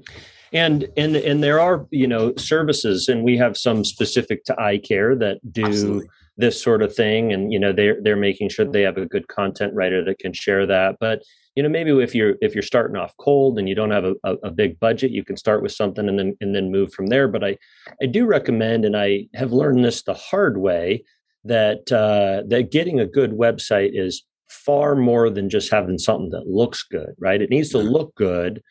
and 0.52 0.88
and 0.96 1.16
and 1.16 1.42
there 1.42 1.60
are 1.60 1.86
you 1.90 2.06
know 2.06 2.34
services 2.36 3.08
and 3.08 3.24
we 3.24 3.36
have 3.36 3.56
some 3.56 3.84
specific 3.84 4.44
to 4.44 4.58
eye 4.60 4.78
care 4.78 5.14
that 5.16 5.38
do 5.52 5.66
Absolutely. 5.66 6.08
this 6.36 6.62
sort 6.62 6.82
of 6.82 6.94
thing 6.94 7.32
and 7.32 7.52
you 7.52 7.58
know 7.58 7.72
they're 7.72 7.98
they're 8.02 8.16
making 8.16 8.48
sure 8.48 8.64
they 8.64 8.82
have 8.82 8.96
a 8.96 9.06
good 9.06 9.28
content 9.28 9.74
writer 9.74 10.04
that 10.04 10.18
can 10.18 10.32
share 10.32 10.66
that 10.66 10.96
but 11.00 11.22
you 11.56 11.62
know 11.62 11.68
maybe 11.68 11.90
if 12.02 12.14
you're 12.14 12.34
if 12.40 12.54
you're 12.54 12.62
starting 12.62 12.96
off 12.96 13.16
cold 13.18 13.58
and 13.58 13.68
you 13.68 13.74
don't 13.74 13.90
have 13.90 14.04
a, 14.04 14.14
a, 14.24 14.34
a, 14.44 14.50
big 14.50 14.78
budget 14.78 15.10
you 15.10 15.24
can 15.24 15.36
start 15.36 15.62
with 15.62 15.72
something 15.72 16.08
and 16.08 16.18
then 16.18 16.36
and 16.40 16.54
then 16.54 16.70
move 16.70 16.92
from 16.92 17.06
there 17.06 17.28
but 17.28 17.42
i 17.42 17.56
i 18.02 18.06
do 18.06 18.24
recommend 18.24 18.84
and 18.84 18.96
i 18.96 19.26
have 19.34 19.52
learned 19.52 19.84
this 19.84 20.02
the 20.02 20.14
hard 20.14 20.58
way 20.58 21.02
that 21.44 21.90
uh, 21.92 22.42
that 22.48 22.72
getting 22.72 22.98
a 22.98 23.06
good 23.06 23.30
website 23.30 23.90
is 23.92 24.24
far 24.48 24.96
more 24.96 25.30
than 25.30 25.48
just 25.48 25.70
having 25.70 25.96
something 25.96 26.30
that 26.30 26.46
looks 26.46 26.82
good 26.82 27.14
right 27.18 27.42
it 27.42 27.50
needs 27.50 27.70
to 27.70 27.78
mm-hmm. 27.78 27.88
look 27.88 28.14
good 28.16 28.62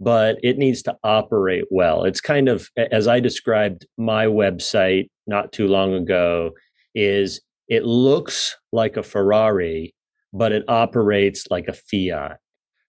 but 0.00 0.36
it 0.42 0.58
needs 0.58 0.82
to 0.82 0.96
operate 1.04 1.64
well. 1.70 2.04
It's 2.04 2.20
kind 2.20 2.48
of 2.48 2.68
as 2.90 3.08
I 3.08 3.20
described 3.20 3.86
my 3.96 4.26
website 4.26 5.08
not 5.26 5.52
too 5.52 5.68
long 5.68 5.94
ago 5.94 6.50
is 6.94 7.40
it 7.68 7.84
looks 7.84 8.56
like 8.72 8.96
a 8.96 9.02
Ferrari, 9.02 9.94
but 10.32 10.52
it 10.52 10.64
operates 10.68 11.46
like 11.50 11.68
a 11.68 11.72
Fiat. 11.72 12.38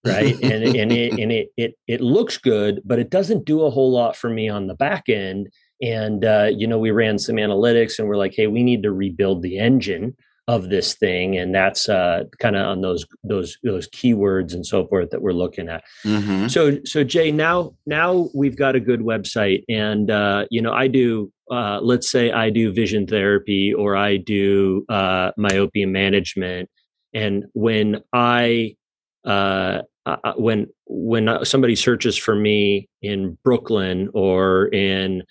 right 0.05 0.35
and 0.43 0.63
and 0.75 0.91
it 0.91 1.13
and 1.19 1.31
it, 1.31 1.47
it 1.57 1.73
it 1.87 2.01
looks 2.01 2.37
good 2.37 2.81
but 2.85 2.99
it 2.99 3.09
doesn't 3.09 3.45
do 3.45 3.63
a 3.63 3.71
whole 3.71 3.91
lot 3.91 4.15
for 4.15 4.29
me 4.29 4.47
on 4.47 4.67
the 4.67 4.75
back 4.75 5.09
end 5.09 5.47
and 5.81 6.23
uh, 6.23 6.49
you 6.55 6.67
know 6.67 6.77
we 6.77 6.91
ran 6.91 7.17
some 7.17 7.37
analytics 7.37 7.97
and 7.97 8.07
we're 8.07 8.17
like 8.17 8.33
hey 8.35 8.47
we 8.47 8.63
need 8.63 8.83
to 8.83 8.91
rebuild 8.91 9.41
the 9.41 9.57
engine 9.57 10.15
of 10.47 10.69
this 10.69 10.93
thing 10.93 11.37
and 11.37 11.55
that's 11.55 11.89
uh, 11.89 12.23
kind 12.39 12.55
of 12.55 12.65
on 12.67 12.81
those 12.81 13.05
those 13.23 13.57
those 13.63 13.87
keywords 13.89 14.53
and 14.53 14.65
so 14.65 14.85
forth 14.85 15.09
that 15.09 15.21
we're 15.21 15.31
looking 15.31 15.67
at 15.67 15.83
mm-hmm. 16.03 16.47
so 16.47 16.77
so 16.85 17.03
jay 17.03 17.31
now 17.31 17.73
now 17.87 18.29
we've 18.35 18.57
got 18.57 18.75
a 18.75 18.79
good 18.79 18.99
website 18.99 19.63
and 19.67 20.11
uh, 20.11 20.45
you 20.51 20.61
know 20.61 20.71
i 20.71 20.87
do 20.87 21.31
uh, 21.51 21.79
let's 21.81 22.09
say 22.11 22.31
i 22.31 22.49
do 22.49 22.71
vision 22.71 23.07
therapy 23.07 23.73
or 23.73 23.95
i 23.95 24.17
do 24.17 24.85
uh, 24.89 25.31
myopia 25.35 25.87
management 25.87 26.69
and 27.13 27.45
when 27.53 28.01
i 28.13 28.75
uh, 29.25 29.81
uh, 30.05 30.33
when 30.37 30.67
when 30.85 31.43
somebody 31.43 31.75
searches 31.75 32.15
for 32.15 32.35
me 32.35 32.87
in 33.01 33.35
brooklyn 33.43 34.09
or 34.13 34.67
in 34.67 35.23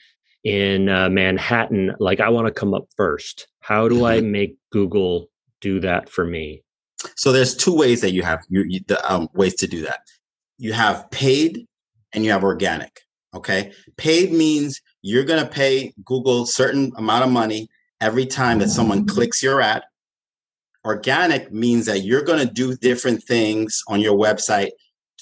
in 0.45 0.91
uh, 0.91 1.09
Manhattan, 1.09 1.95
like 1.99 2.21
I 2.21 2.29
want 2.29 2.47
to 2.47 2.53
come 2.53 2.75
up 2.75 2.85
first. 2.97 3.49
How 3.65 3.89
do 3.89 4.05
I 4.05 4.19
mm-hmm. 4.19 4.31
make 4.31 4.57
Google 4.71 5.31
do 5.63 5.81
that 5.81 6.11
for 6.11 6.27
me? 6.27 6.63
So 7.17 7.33
there's 7.33 7.57
two 7.57 7.75
ways 7.75 8.03
that 8.03 8.13
you 8.13 8.23
have 8.23 8.41
you, 8.51 8.63
you, 8.69 8.81
the 8.87 9.01
um, 9.11 9.29
ways 9.33 9.55
to 9.57 9.67
do 9.67 9.81
that. 9.83 10.01
You 10.59 10.75
have 10.75 11.11
paid 11.11 11.67
and 12.13 12.25
you 12.25 12.31
have 12.31 12.45
organic. 12.45 13.01
Okay, 13.35 13.73
paid 13.97 14.33
means 14.33 14.83
you're 15.01 15.25
going 15.25 15.43
to 15.43 15.51
pay 15.51 15.95
Google 16.05 16.45
certain 16.45 16.93
amount 16.97 17.25
of 17.25 17.31
money 17.31 17.69
every 18.03 18.27
time 18.27 18.59
that 18.59 18.69
someone 18.69 19.07
clicks 19.07 19.43
your 19.43 19.63
ad. 19.63 19.83
Organic 20.85 21.51
means 21.51 21.87
that 21.87 22.01
you're 22.01 22.23
going 22.23 22.47
to 22.47 22.53
do 22.53 22.77
different 22.77 23.25
things 23.25 23.83
on 23.89 23.99
your 23.99 24.17
website 24.17 24.73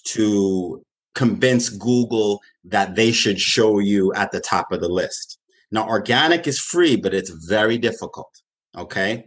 to 0.08 0.82
convince 1.14 1.68
Google 1.68 2.40
that 2.64 2.96
they 2.96 3.12
should 3.12 3.38
show 3.38 3.78
you 3.78 4.12
at 4.14 4.32
the 4.32 4.40
top 4.40 4.72
of 4.72 4.80
the 4.80 4.88
list. 4.88 5.38
Now, 5.72 5.88
organic 5.88 6.46
is 6.46 6.60
free, 6.60 6.96
but 6.96 7.14
it's 7.14 7.30
very 7.30 7.78
difficult. 7.78 8.30
Okay. 8.76 9.26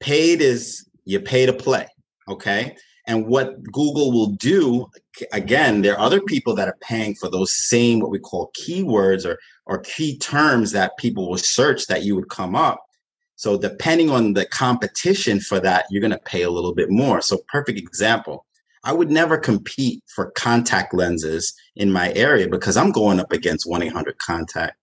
paid 0.00 0.40
is 0.40 0.88
you 1.04 1.20
pay 1.20 1.46
to 1.46 1.52
play. 1.52 1.86
Okay. 2.28 2.76
And 3.06 3.26
what 3.26 3.62
Google 3.64 4.12
will 4.12 4.32
do, 4.36 4.86
again, 5.32 5.82
there 5.82 5.94
are 5.94 6.00
other 6.00 6.20
people 6.20 6.54
that 6.54 6.68
are 6.68 6.76
paying 6.80 7.14
for 7.14 7.28
those 7.28 7.52
same 7.52 8.00
what 8.00 8.10
we 8.10 8.18
call 8.18 8.52
keywords 8.58 9.26
or 9.26 9.36
or 9.70 9.78
key 9.78 10.18
terms 10.18 10.72
that 10.72 10.96
people 10.98 11.28
will 11.30 11.36
search 11.36 11.86
that 11.86 12.02
you 12.02 12.16
would 12.16 12.28
come 12.28 12.56
up. 12.56 12.84
So 13.36 13.56
depending 13.56 14.10
on 14.10 14.32
the 14.32 14.44
competition 14.46 15.38
for 15.40 15.60
that, 15.60 15.86
you're 15.90 16.00
going 16.00 16.10
to 16.10 16.18
pay 16.18 16.42
a 16.42 16.50
little 16.50 16.74
bit 16.74 16.90
more. 16.90 17.20
So 17.20 17.38
perfect 17.48 17.78
example. 17.78 18.44
I 18.82 18.92
would 18.92 19.10
never 19.10 19.38
compete 19.38 20.02
for 20.14 20.32
contact 20.32 20.92
lenses 20.92 21.54
in 21.76 21.92
my 21.92 22.12
area 22.14 22.48
because 22.48 22.76
I'm 22.76 22.90
going 22.90 23.20
up 23.20 23.32
against 23.32 23.68
1-800 23.68 24.16
contacts. 24.18 24.79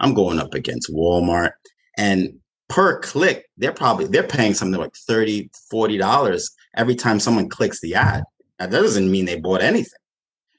I'm 0.00 0.14
going 0.14 0.38
up 0.38 0.54
against 0.54 0.92
Walmart 0.92 1.52
and 1.96 2.38
per 2.68 3.00
click, 3.00 3.46
they're 3.56 3.72
probably 3.72 4.06
they're 4.06 4.22
paying 4.22 4.54
something 4.54 4.80
like 4.80 4.94
30, 4.94 5.50
40 5.70 5.98
dollars 5.98 6.50
every 6.76 6.94
time 6.94 7.18
someone 7.20 7.48
clicks 7.48 7.80
the 7.80 7.94
ad. 7.94 8.22
Now, 8.58 8.66
that 8.66 8.80
doesn't 8.80 9.10
mean 9.10 9.24
they 9.24 9.38
bought 9.38 9.62
anything. 9.62 9.98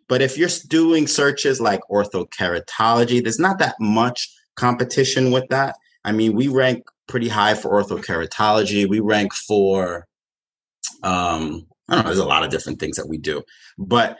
But 0.07 0.21
if 0.21 0.37
you're 0.37 0.49
doing 0.67 1.07
searches 1.07 1.61
like 1.61 1.81
orthokeratology, 1.91 3.21
there's 3.21 3.39
not 3.39 3.59
that 3.59 3.75
much 3.79 4.27
competition 4.55 5.31
with 5.31 5.47
that. 5.49 5.75
I 6.03 6.11
mean, 6.11 6.33
we 6.33 6.47
rank 6.47 6.83
pretty 7.07 7.27
high 7.27 7.53
for 7.53 7.71
orthokeratology. 7.71 8.89
We 8.89 8.99
rank 9.01 9.33
for, 9.33 10.07
um, 11.03 11.67
I 11.87 11.95
don't 11.95 12.03
know, 12.03 12.09
there's 12.09 12.17
a 12.17 12.25
lot 12.25 12.43
of 12.43 12.49
different 12.49 12.79
things 12.79 12.97
that 12.97 13.07
we 13.07 13.17
do. 13.17 13.43
But 13.77 14.17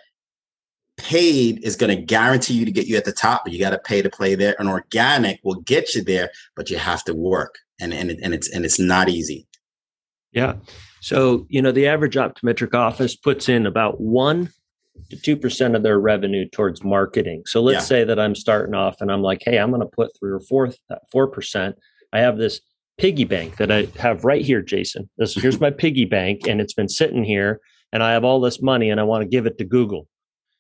paid 1.00 1.64
is 1.64 1.76
going 1.76 1.96
to 1.96 2.02
guarantee 2.02 2.54
you 2.54 2.66
to 2.66 2.72
get 2.72 2.88
you 2.88 2.98
at 2.98 3.06
the 3.06 3.12
top, 3.12 3.44
but 3.44 3.54
you 3.54 3.60
got 3.60 3.72
to 3.72 3.80
pay 3.80 4.02
to 4.02 4.10
play 4.10 4.36
there. 4.36 4.56
And 4.60 4.70
organic 4.70 5.40
will 5.44 5.62
get 5.62 5.96
you 5.96 6.04
there, 6.04 6.30
but 6.56 6.70
you 6.70 6.78
have 6.78 7.04
to 7.06 7.14
work. 7.14 7.56
And, 7.82 7.94
and, 7.94 8.12
and 8.22 8.34
it's 8.34 8.50
and 8.50 8.66
it's 8.66 8.80
not 8.80 9.10
easy. 9.10 9.48
Yeah. 10.32 10.56
So, 11.02 11.46
you 11.50 11.62
know, 11.62 11.72
the 11.72 11.88
average 11.88 12.16
optometric 12.16 12.76
office 12.76 13.16
puts 13.16 13.48
in 13.48 13.66
about 13.66 14.02
one 14.02 14.50
to 15.10 15.38
2% 15.38 15.76
of 15.76 15.84
their 15.84 16.00
revenue 16.00 16.48
towards 16.50 16.84
marketing. 16.84 17.44
So 17.46 17.62
let's 17.62 17.84
yeah. 17.84 17.88
say 17.88 18.04
that 18.04 18.20
I'm 18.20 18.36
starting 18.36 18.76
off 18.76 18.98
and 19.00 19.12
I'm 19.12 19.22
like, 19.22 19.42
hey, 19.44 19.58
I'm 19.58 19.70
going 19.70 19.82
to 19.82 19.88
put 19.88 20.12
three 20.20 20.32
or 20.32 20.42
four, 20.42 20.70
4%. 21.16 21.74
I 22.12 22.20
have 22.20 22.38
this 22.38 22.60
piggy 22.98 23.24
bank 23.24 23.58
that 23.58 23.72
I 23.72 23.88
have 23.98 24.26
right 24.26 24.44
here, 24.44 24.62
Jason. 24.62 25.10
This 25.18 25.34
here's 25.34 25.60
my 25.60 25.72
piggy 25.72 26.06
bank, 26.06 26.42
and 26.48 26.60
it's 26.62 26.74
been 26.74 26.90
sitting 26.90 27.24
here, 27.24 27.62
and 27.94 28.04
I 28.04 28.12
have 28.12 28.24
all 28.24 28.40
this 28.42 28.62
money, 28.62 28.90
and 28.90 29.00
I 29.00 29.04
want 29.04 29.22
to 29.22 29.28
give 29.28 29.46
it 29.46 29.58
to 29.58 29.64
Google. 29.64 30.08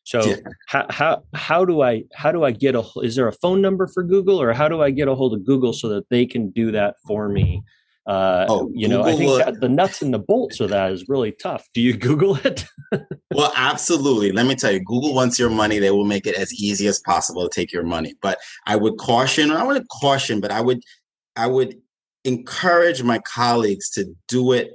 So 0.09 0.25
yeah. 0.25 0.37
how 0.65 0.87
how 0.89 1.23
how 1.35 1.65
do 1.65 1.83
I 1.83 2.03
how 2.15 2.31
do 2.31 2.43
I 2.43 2.49
get 2.49 2.73
a 2.73 2.83
is 3.03 3.15
there 3.15 3.27
a 3.27 3.31
phone 3.31 3.61
number 3.61 3.85
for 3.85 4.01
Google 4.01 4.41
or 4.41 4.53
how 4.53 4.67
do 4.67 4.81
I 4.81 4.89
get 4.89 5.07
a 5.07 5.13
hold 5.13 5.35
of 5.35 5.45
Google 5.45 5.71
so 5.71 5.87
that 5.89 6.09
they 6.09 6.25
can 6.25 6.49
do 6.49 6.71
that 6.71 6.95
for 7.05 7.29
me? 7.29 7.61
Uh, 8.07 8.47
oh, 8.49 8.71
you 8.73 8.87
Google 8.87 9.03
know, 9.03 9.07
I 9.07 9.15
think 9.15 9.45
that 9.45 9.61
the 9.61 9.69
nuts 9.69 10.01
and 10.01 10.11
the 10.11 10.17
bolts 10.17 10.59
of 10.61 10.71
that 10.71 10.91
is 10.91 11.07
really 11.07 11.31
tough. 11.31 11.67
Do 11.75 11.81
you 11.81 11.95
Google 11.95 12.37
it? 12.37 12.65
well, 13.35 13.53
absolutely. 13.55 14.31
Let 14.31 14.47
me 14.47 14.55
tell 14.55 14.71
you, 14.71 14.83
Google 14.83 15.13
wants 15.13 15.37
your 15.37 15.51
money. 15.51 15.77
They 15.77 15.91
will 15.91 16.05
make 16.05 16.25
it 16.25 16.33
as 16.33 16.51
easy 16.55 16.87
as 16.87 16.97
possible 17.01 17.47
to 17.47 17.53
take 17.53 17.71
your 17.71 17.83
money. 17.83 18.15
But 18.19 18.39
I 18.65 18.77
would 18.77 18.97
caution, 18.97 19.51
I 19.51 19.63
wouldn't 19.63 19.89
caution, 20.01 20.41
but 20.41 20.49
I 20.49 20.59
would, 20.59 20.81
I 21.35 21.45
would 21.45 21.75
encourage 22.25 23.03
my 23.03 23.19
colleagues 23.19 23.91
to 23.91 24.05
do 24.27 24.53
it 24.53 24.71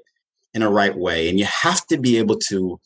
in 0.52 0.62
a 0.62 0.70
right 0.70 0.96
way. 0.96 1.28
And 1.28 1.36
you 1.36 1.44
have 1.46 1.84
to 1.88 1.98
be 1.98 2.18
able 2.18 2.36
to 2.50 2.78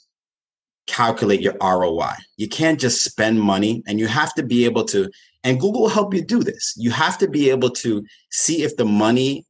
calculate 0.89 1.41
your 1.41 1.55
ROI. 1.63 2.15
You 2.37 2.49
can't 2.49 2.81
just 2.81 3.05
spend 3.05 3.41
money 3.41 3.83
and 3.87 4.01
you 4.01 4.09
have 4.09 4.35
to 4.35 4.43
be 4.43 4.65
able 4.65 4.85
to, 4.87 5.09
and 5.45 5.61
Google 5.61 5.83
will 5.83 5.89
help 5.89 6.13
you 6.13 6.25
do 6.25 6.43
this. 6.43 6.75
You 6.77 6.91
have 6.91 7.19
to 7.19 7.29
be 7.29 7.51
able 7.51 7.71
to 7.71 8.05
see 8.31 8.65
if 8.65 8.77
the 8.77 8.85
money 8.85 9.45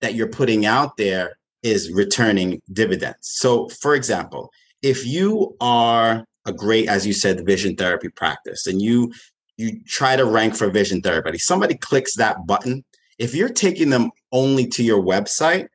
that 0.00 0.14
you're 0.14 0.28
putting 0.28 0.66
out 0.66 0.96
there 0.96 1.36
is 1.62 1.90
returning 1.92 2.62
dividends. 2.72 3.18
So, 3.22 3.68
for 3.80 3.94
example, 3.94 4.50
if 4.82 5.04
you 5.04 5.56
are 5.60 6.24
a 6.44 6.52
great, 6.52 6.88
as 6.88 7.06
you 7.06 7.12
said, 7.12 7.44
vision 7.44 7.74
therapy 7.74 8.08
practice, 8.08 8.66
and 8.66 8.80
you 8.80 9.12
you 9.56 9.80
try 9.86 10.16
to 10.16 10.24
rank 10.24 10.54
for 10.54 10.68
vision 10.70 11.00
therapy, 11.00 11.38
somebody 11.38 11.74
clicks 11.74 12.14
that 12.16 12.46
button. 12.46 12.84
If 13.18 13.34
you're 13.34 13.48
taking 13.48 13.88
them 13.88 14.10
only 14.30 14.66
to 14.68 14.84
your 14.84 15.02
website, 15.02 15.68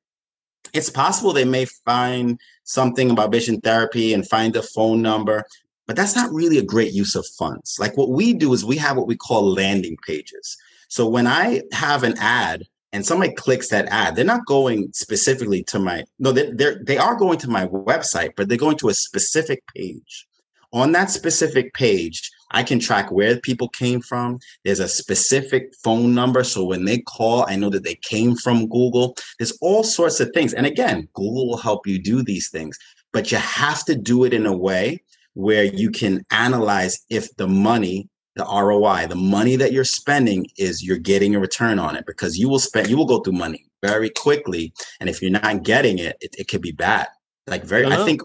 it's 0.73 0.89
possible 0.89 1.33
they 1.33 1.45
may 1.45 1.65
find 1.65 2.39
something 2.63 3.11
about 3.11 3.31
vision 3.31 3.59
therapy 3.61 4.13
and 4.13 4.27
find 4.27 4.55
a 4.55 4.61
phone 4.61 5.01
number, 5.01 5.43
but 5.87 5.95
that's 5.95 6.15
not 6.15 6.31
really 6.31 6.57
a 6.57 6.63
great 6.63 6.93
use 6.93 7.15
of 7.15 7.25
funds. 7.37 7.77
Like 7.79 7.97
what 7.97 8.09
we 8.09 8.33
do 8.33 8.53
is 8.53 8.63
we 8.63 8.77
have 8.77 8.97
what 8.97 9.07
we 9.07 9.17
call 9.17 9.53
landing 9.53 9.97
pages. 10.05 10.57
So 10.87 11.07
when 11.07 11.27
I 11.27 11.61
have 11.73 12.03
an 12.03 12.17
ad 12.17 12.63
and 12.93 13.05
somebody 13.05 13.33
clicks 13.33 13.69
that 13.69 13.87
ad, 13.87 14.15
they're 14.15 14.25
not 14.25 14.45
going 14.45 14.89
specifically 14.93 15.63
to 15.63 15.79
my 15.79 16.05
no, 16.19 16.31
they 16.31 16.51
they're 16.51 16.81
they 16.83 16.97
are 16.97 17.15
going 17.15 17.39
to 17.39 17.49
my 17.49 17.67
website, 17.67 18.31
but 18.35 18.47
they're 18.47 18.57
going 18.57 18.77
to 18.77 18.89
a 18.89 18.93
specific 18.93 19.63
page. 19.75 20.27
On 20.73 20.93
that 20.93 21.09
specific 21.09 21.73
page, 21.73 22.30
I 22.51 22.63
can 22.63 22.79
track 22.79 23.11
where 23.11 23.39
people 23.39 23.69
came 23.69 24.01
from. 24.01 24.39
There's 24.63 24.79
a 24.79 24.87
specific 24.87 25.73
phone 25.83 26.13
number. 26.13 26.43
So 26.43 26.65
when 26.65 26.85
they 26.85 26.99
call, 26.99 27.45
I 27.47 27.55
know 27.55 27.69
that 27.69 27.83
they 27.83 27.95
came 27.95 28.35
from 28.35 28.67
Google. 28.67 29.15
There's 29.39 29.57
all 29.61 29.83
sorts 29.83 30.19
of 30.19 30.31
things. 30.33 30.53
And 30.53 30.65
again, 30.65 31.07
Google 31.13 31.47
will 31.47 31.57
help 31.57 31.87
you 31.87 31.99
do 31.99 32.23
these 32.23 32.49
things, 32.49 32.77
but 33.13 33.31
you 33.31 33.37
have 33.37 33.83
to 33.85 33.95
do 33.95 34.23
it 34.23 34.33
in 34.33 34.45
a 34.45 34.55
way 34.55 35.01
where 35.33 35.63
you 35.63 35.89
can 35.89 36.25
analyze 36.31 37.05
if 37.09 37.33
the 37.37 37.47
money 37.47 38.09
the 38.35 38.45
ROI, 38.45 39.07
the 39.07 39.15
money 39.15 39.55
that 39.57 39.73
you're 39.73 39.83
spending 39.83 40.47
is 40.57 40.83
you're 40.83 40.97
getting 40.97 41.35
a 41.35 41.39
return 41.39 41.79
on 41.79 41.95
it 41.95 42.05
because 42.05 42.37
you 42.37 42.47
will 42.47 42.59
spend, 42.59 42.89
you 42.89 42.97
will 42.97 43.05
go 43.05 43.19
through 43.19 43.33
money 43.33 43.65
very 43.81 44.09
quickly. 44.09 44.73
And 44.99 45.09
if 45.09 45.21
you're 45.21 45.31
not 45.31 45.63
getting 45.63 45.99
it, 45.99 46.15
it, 46.21 46.35
it 46.37 46.47
could 46.47 46.61
be 46.61 46.71
bad. 46.71 47.07
Like 47.47 47.63
very, 47.63 47.85
I, 47.85 48.01
I 48.01 48.05
think 48.05 48.21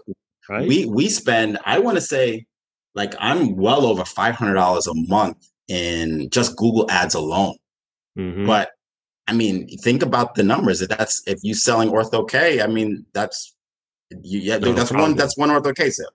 right? 0.49 0.67
we, 0.67 0.85
we 0.85 1.09
spend, 1.09 1.59
I 1.65 1.79
want 1.79 1.97
to 1.97 2.01
say 2.01 2.45
like 2.97 3.15
I'm 3.19 3.55
well 3.55 3.85
over 3.85 4.03
$500 4.03 4.87
a 4.87 5.07
month 5.07 5.37
in 5.69 6.29
just 6.29 6.57
Google 6.57 6.89
ads 6.91 7.15
alone. 7.15 7.55
Mm-hmm. 8.17 8.45
But 8.45 8.71
I 9.27 9.33
mean, 9.33 9.67
think 9.79 10.03
about 10.03 10.35
the 10.35 10.43
numbers. 10.43 10.81
If 10.81 10.89
that's, 10.89 11.21
if 11.27 11.39
you 11.43 11.53
selling 11.53 11.89
Ortho 11.89 12.29
K, 12.29 12.61
I 12.61 12.67
mean, 12.67 13.05
that's, 13.13 13.55
you, 14.09 14.39
yeah, 14.39 14.57
no, 14.57 14.73
that's 14.73 14.91
one, 14.91 15.15
that's 15.15 15.37
one 15.37 15.49
Ortho 15.49 15.73
K 15.75 15.89
sale 15.89 16.09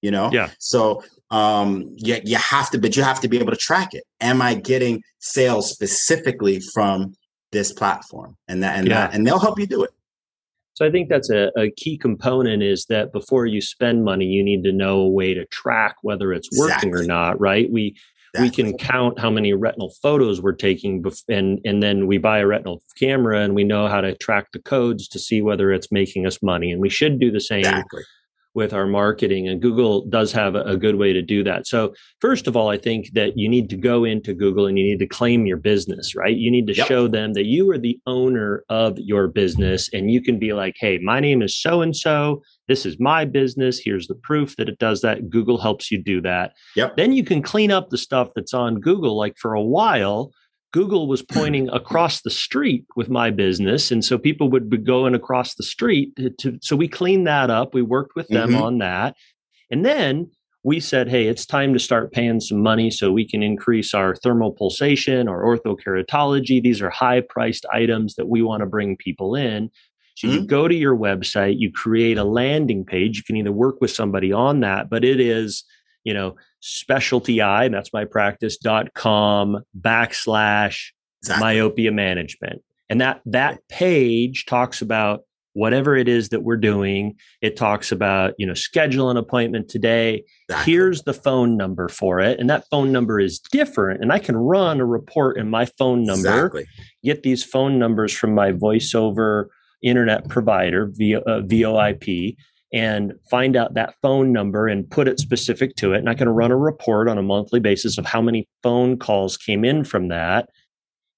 you 0.00 0.10
know 0.10 0.32
yeah 0.32 0.50
so 0.58 1.00
um, 1.32 1.94
you, 1.96 2.18
you 2.24 2.36
have 2.36 2.70
to, 2.70 2.78
but 2.78 2.94
you 2.94 3.02
have 3.02 3.20
to 3.20 3.28
be 3.28 3.38
able 3.38 3.52
to 3.52 3.56
track 3.56 3.94
it. 3.94 4.04
Am 4.20 4.42
I 4.42 4.54
getting 4.54 5.02
sales 5.18 5.70
specifically 5.70 6.60
from 6.74 7.14
this 7.52 7.72
platform? 7.72 8.36
And 8.48 8.62
that, 8.62 8.78
and 8.78 8.86
yeah. 8.86 9.06
that, 9.06 9.14
and 9.14 9.26
they'll 9.26 9.38
help 9.38 9.58
you 9.58 9.66
do 9.66 9.82
it. 9.82 9.90
So 10.82 10.88
I 10.88 10.90
think 10.90 11.08
that's 11.08 11.30
a, 11.30 11.52
a, 11.56 11.70
key 11.70 11.96
component 11.96 12.60
is 12.60 12.86
that 12.86 13.12
before 13.12 13.46
you 13.46 13.60
spend 13.60 14.04
money, 14.04 14.24
you 14.24 14.42
need 14.42 14.64
to 14.64 14.72
know 14.72 14.98
a 14.98 15.08
way 15.08 15.32
to 15.32 15.46
track 15.46 15.94
whether 16.02 16.32
it's 16.32 16.48
working 16.58 16.88
exactly. 16.88 17.04
or 17.04 17.06
not, 17.06 17.40
right? 17.40 17.70
We 17.70 17.96
exactly. 18.34 18.64
we 18.64 18.72
can 18.72 18.78
count 18.78 19.20
how 19.20 19.30
many 19.30 19.52
retinal 19.52 19.94
photos 20.02 20.42
we're 20.42 20.52
taking, 20.52 21.00
bef- 21.00 21.22
and 21.28 21.60
and 21.64 21.84
then 21.84 22.08
we 22.08 22.18
buy 22.18 22.40
a 22.40 22.48
retinal 22.48 22.82
camera 22.98 23.42
and 23.42 23.54
we 23.54 23.62
know 23.62 23.86
how 23.86 24.00
to 24.00 24.16
track 24.16 24.48
the 24.52 24.58
codes 24.58 25.06
to 25.08 25.20
see 25.20 25.40
whether 25.40 25.70
it's 25.70 25.92
making 25.92 26.26
us 26.26 26.42
money. 26.42 26.72
And 26.72 26.80
we 26.80 26.90
should 26.90 27.20
do 27.20 27.30
the 27.30 27.40
same 27.40 27.60
exactly 27.60 28.02
with 28.54 28.72
our 28.72 28.86
marketing 28.86 29.48
and 29.48 29.62
google 29.62 30.06
does 30.06 30.32
have 30.32 30.54
a, 30.54 30.76
good 30.76 30.96
way 30.96 31.12
to 31.12 31.22
do 31.22 31.44
that. 31.44 31.66
So 31.66 31.94
first 32.20 32.46
of 32.46 32.56
all 32.56 32.68
i 32.68 32.76
think 32.76 33.12
that 33.12 33.36
you 33.36 33.48
need 33.48 33.70
to 33.70 33.76
go 33.76 34.04
into 34.04 34.34
google 34.34 34.66
and 34.66 34.78
you 34.78 34.84
need 34.84 34.98
to 34.98 35.06
claim 35.06 35.46
your 35.46 35.56
business 35.56 36.14
right? 36.14 36.36
You 36.36 36.50
need 36.50 36.66
to 36.66 36.74
yep. 36.74 36.86
show 36.86 37.08
them 37.08 37.34
that 37.34 37.44
you 37.44 37.70
are 37.70 37.78
the 37.78 37.98
owner 38.06 38.64
of 38.68 38.98
your 38.98 39.28
business 39.28 39.88
and 39.92 40.10
you 40.10 40.20
can 40.20 40.38
be 40.38 40.52
like 40.52 40.74
hey 40.78 40.98
my 40.98 41.20
name 41.20 41.42
is 41.42 41.56
so 41.56 41.82
and 41.82 41.94
so 41.94 42.42
this 42.68 42.86
is 42.86 42.98
my 42.98 43.24
business. 43.24 43.78
Here's 43.78 44.06
the 44.06 44.14
proof 44.14 44.56
that 44.56 44.68
it 44.68 44.78
does 44.78 45.00
that. 45.00 45.28
Google 45.28 45.60
helps 45.60 45.90
you 45.90 46.02
do 46.02 46.20
that. 46.22 46.52
Yep. 46.76 46.96
then 46.96 47.12
you 47.12 47.24
can 47.24 47.42
clean 47.42 47.70
up 47.70 47.90
the 47.90 47.98
stuff 47.98 48.28
that's 48.34 48.54
on 48.54 48.80
google 48.80 49.16
like 49.16 49.36
for 49.38 49.54
a 49.54 49.62
while 49.62 50.32
Google 50.72 51.06
was 51.06 51.22
pointing 51.22 51.68
across 51.68 52.22
the 52.22 52.30
street 52.30 52.86
with 52.96 53.10
my 53.10 53.30
business. 53.30 53.90
And 53.90 54.04
so 54.04 54.16
people 54.16 54.48
would 54.50 54.70
be 54.70 54.78
going 54.78 55.14
across 55.14 55.54
the 55.54 55.62
street 55.62 56.16
to, 56.16 56.30
to 56.30 56.58
so 56.62 56.76
we 56.76 56.88
cleaned 56.88 57.26
that 57.26 57.50
up. 57.50 57.74
We 57.74 57.82
worked 57.82 58.16
with 58.16 58.28
them 58.28 58.50
mm-hmm. 58.50 58.62
on 58.62 58.78
that. 58.78 59.14
And 59.70 59.84
then 59.84 60.30
we 60.64 60.80
said, 60.80 61.08
hey, 61.08 61.26
it's 61.26 61.44
time 61.44 61.72
to 61.72 61.78
start 61.78 62.12
paying 62.12 62.40
some 62.40 62.62
money 62.62 62.90
so 62.90 63.12
we 63.12 63.28
can 63.28 63.42
increase 63.42 63.92
our 63.94 64.14
thermal 64.14 64.52
pulsation 64.52 65.28
or 65.28 65.44
orthokeratology. 65.44 66.62
These 66.62 66.80
are 66.80 66.90
high 66.90 67.20
priced 67.20 67.66
items 67.72 68.14
that 68.14 68.28
we 68.28 68.42
want 68.42 68.60
to 68.60 68.66
bring 68.66 68.96
people 68.96 69.34
in. 69.34 69.70
So 70.14 70.28
mm-hmm. 70.28 70.36
you 70.36 70.46
go 70.46 70.68
to 70.68 70.74
your 70.74 70.96
website, 70.96 71.56
you 71.58 71.72
create 71.72 72.16
a 72.16 72.24
landing 72.24 72.84
page. 72.84 73.16
You 73.16 73.24
can 73.24 73.36
either 73.36 73.52
work 73.52 73.80
with 73.80 73.90
somebody 73.90 74.32
on 74.32 74.60
that, 74.60 74.88
but 74.88 75.04
it 75.04 75.20
is, 75.20 75.64
you 76.04 76.14
know, 76.14 76.36
specialty 76.60 77.40
eye, 77.40 77.64
and 77.64 77.74
that's 77.74 77.92
my 77.92 78.04
practice.com 78.04 79.62
backslash 79.80 80.90
exactly. 81.22 81.44
myopia 81.44 81.92
management. 81.92 82.62
And 82.88 83.00
that 83.00 83.20
that 83.26 83.60
page 83.68 84.44
talks 84.46 84.82
about 84.82 85.22
whatever 85.54 85.96
it 85.96 86.08
is 86.08 86.30
that 86.30 86.42
we're 86.42 86.56
doing. 86.56 87.14
It 87.40 87.56
talks 87.56 87.92
about, 87.92 88.34
you 88.38 88.46
know, 88.46 88.54
schedule 88.54 89.10
an 89.10 89.16
appointment 89.16 89.68
today. 89.68 90.24
Exactly. 90.48 90.72
Here's 90.72 91.02
the 91.02 91.12
phone 91.12 91.56
number 91.56 91.88
for 91.88 92.20
it. 92.20 92.40
And 92.40 92.48
that 92.48 92.64
phone 92.70 92.92
number 92.92 93.20
is 93.20 93.38
different. 93.38 94.02
And 94.02 94.12
I 94.12 94.18
can 94.18 94.36
run 94.36 94.80
a 94.80 94.86
report 94.86 95.36
in 95.36 95.50
my 95.50 95.66
phone 95.66 96.04
number, 96.04 96.46
exactly. 96.46 96.64
get 97.04 97.22
these 97.22 97.44
phone 97.44 97.78
numbers 97.78 98.12
from 98.12 98.34
my 98.34 98.52
voiceover 98.52 99.46
internet 99.82 100.28
provider, 100.28 100.90
via, 100.92 101.20
uh, 101.20 101.40
VoIP, 101.42 102.36
and 102.72 103.12
find 103.30 103.56
out 103.56 103.74
that 103.74 103.94
phone 104.00 104.32
number 104.32 104.66
and 104.66 104.90
put 104.90 105.08
it 105.08 105.20
specific 105.20 105.76
to 105.76 105.92
it. 105.92 105.98
And 105.98 106.08
I 106.08 106.14
can 106.14 106.28
run 106.28 106.50
a 106.50 106.56
report 106.56 107.08
on 107.08 107.18
a 107.18 107.22
monthly 107.22 107.60
basis 107.60 107.98
of 107.98 108.06
how 108.06 108.22
many 108.22 108.48
phone 108.62 108.98
calls 108.98 109.36
came 109.36 109.64
in 109.64 109.84
from 109.84 110.08
that. 110.08 110.48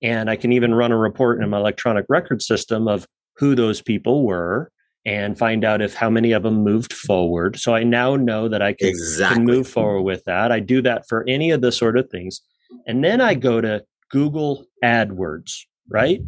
And 0.02 0.28
I 0.28 0.36
can 0.36 0.52
even 0.52 0.74
run 0.74 0.92
a 0.92 0.98
report 0.98 1.42
in 1.42 1.48
my 1.50 1.58
electronic 1.58 2.06
record 2.08 2.42
system 2.42 2.88
of 2.88 3.06
who 3.36 3.54
those 3.54 3.80
people 3.80 4.26
were 4.26 4.70
and 5.06 5.38
find 5.38 5.64
out 5.64 5.82
if 5.82 5.94
how 5.94 6.10
many 6.10 6.32
of 6.32 6.42
them 6.42 6.64
moved 6.64 6.92
forward. 6.92 7.58
So 7.58 7.74
I 7.74 7.84
now 7.84 8.16
know 8.16 8.48
that 8.48 8.62
I 8.62 8.72
can, 8.72 8.88
exactly. 8.88 9.36
can 9.36 9.44
move 9.44 9.68
forward 9.68 10.02
with 10.02 10.24
that. 10.24 10.50
I 10.50 10.60
do 10.60 10.82
that 10.82 11.06
for 11.08 11.24
any 11.28 11.50
of 11.50 11.60
the 11.60 11.72
sort 11.72 11.96
of 11.98 12.10
things. 12.10 12.40
And 12.86 13.04
then 13.04 13.20
I 13.20 13.34
go 13.34 13.60
to 13.60 13.84
Google 14.10 14.66
AdWords, 14.82 15.60
right? 15.88 16.20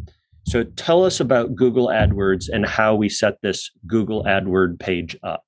So 0.47 0.63
tell 0.63 1.03
us 1.03 1.19
about 1.19 1.55
Google 1.55 1.89
AdWords 1.89 2.47
and 2.47 2.65
how 2.65 2.95
we 2.95 3.09
set 3.09 3.41
this 3.41 3.69
Google 3.85 4.23
AdWord 4.23 4.79
page 4.79 5.17
up. 5.21 5.43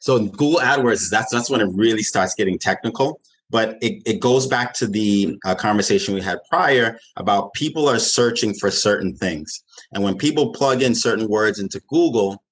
So 0.00 0.26
Google 0.26 0.58
AdWords, 0.58 1.08
that's 1.08 1.32
that's 1.32 1.48
when 1.48 1.60
it 1.60 1.70
really 1.72 2.02
starts 2.02 2.34
getting 2.34 2.58
technical. 2.58 3.20
But 3.48 3.78
it, 3.80 4.02
it 4.04 4.18
goes 4.18 4.48
back 4.48 4.74
to 4.74 4.88
the 4.88 5.38
uh, 5.44 5.54
conversation 5.54 6.14
we 6.14 6.20
had 6.20 6.40
prior 6.50 6.98
about 7.16 7.52
people 7.52 7.88
are 7.88 8.00
searching 8.00 8.54
for 8.54 8.72
certain 8.72 9.14
things. 9.14 9.62
And 9.92 10.02
when 10.02 10.18
people 10.18 10.52
plug 10.52 10.82
in 10.82 10.96
certain 10.96 11.28
words 11.28 11.60
into 11.60 11.80
Google, 11.88 12.42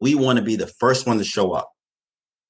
we 0.00 0.16
want 0.16 0.40
to 0.40 0.44
be 0.44 0.56
the 0.56 0.66
first 0.66 1.06
one 1.06 1.18
to 1.18 1.24
show 1.24 1.52
up, 1.52 1.70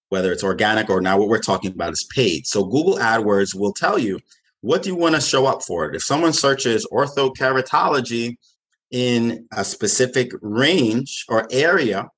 whether 0.08 0.32
it's 0.32 0.42
organic 0.42 0.88
or 0.88 1.02
now 1.02 1.18
what 1.18 1.28
we're 1.28 1.38
talking 1.38 1.72
about 1.72 1.92
is 1.92 2.04
paid. 2.04 2.46
So 2.46 2.64
Google 2.64 2.96
AdWords 2.96 3.54
will 3.54 3.74
tell 3.74 3.98
you 3.98 4.20
what 4.62 4.82
do 4.82 4.88
you 4.88 4.96
want 4.96 5.16
to 5.16 5.20
show 5.20 5.44
up 5.44 5.62
for. 5.62 5.92
If 5.92 6.02
someone 6.02 6.32
searches 6.32 6.86
orthokeratology 6.90 8.38
in 8.94 9.44
a 9.52 9.64
specific 9.64 10.30
range 10.40 11.24
or 11.28 11.48
area, 11.50 12.08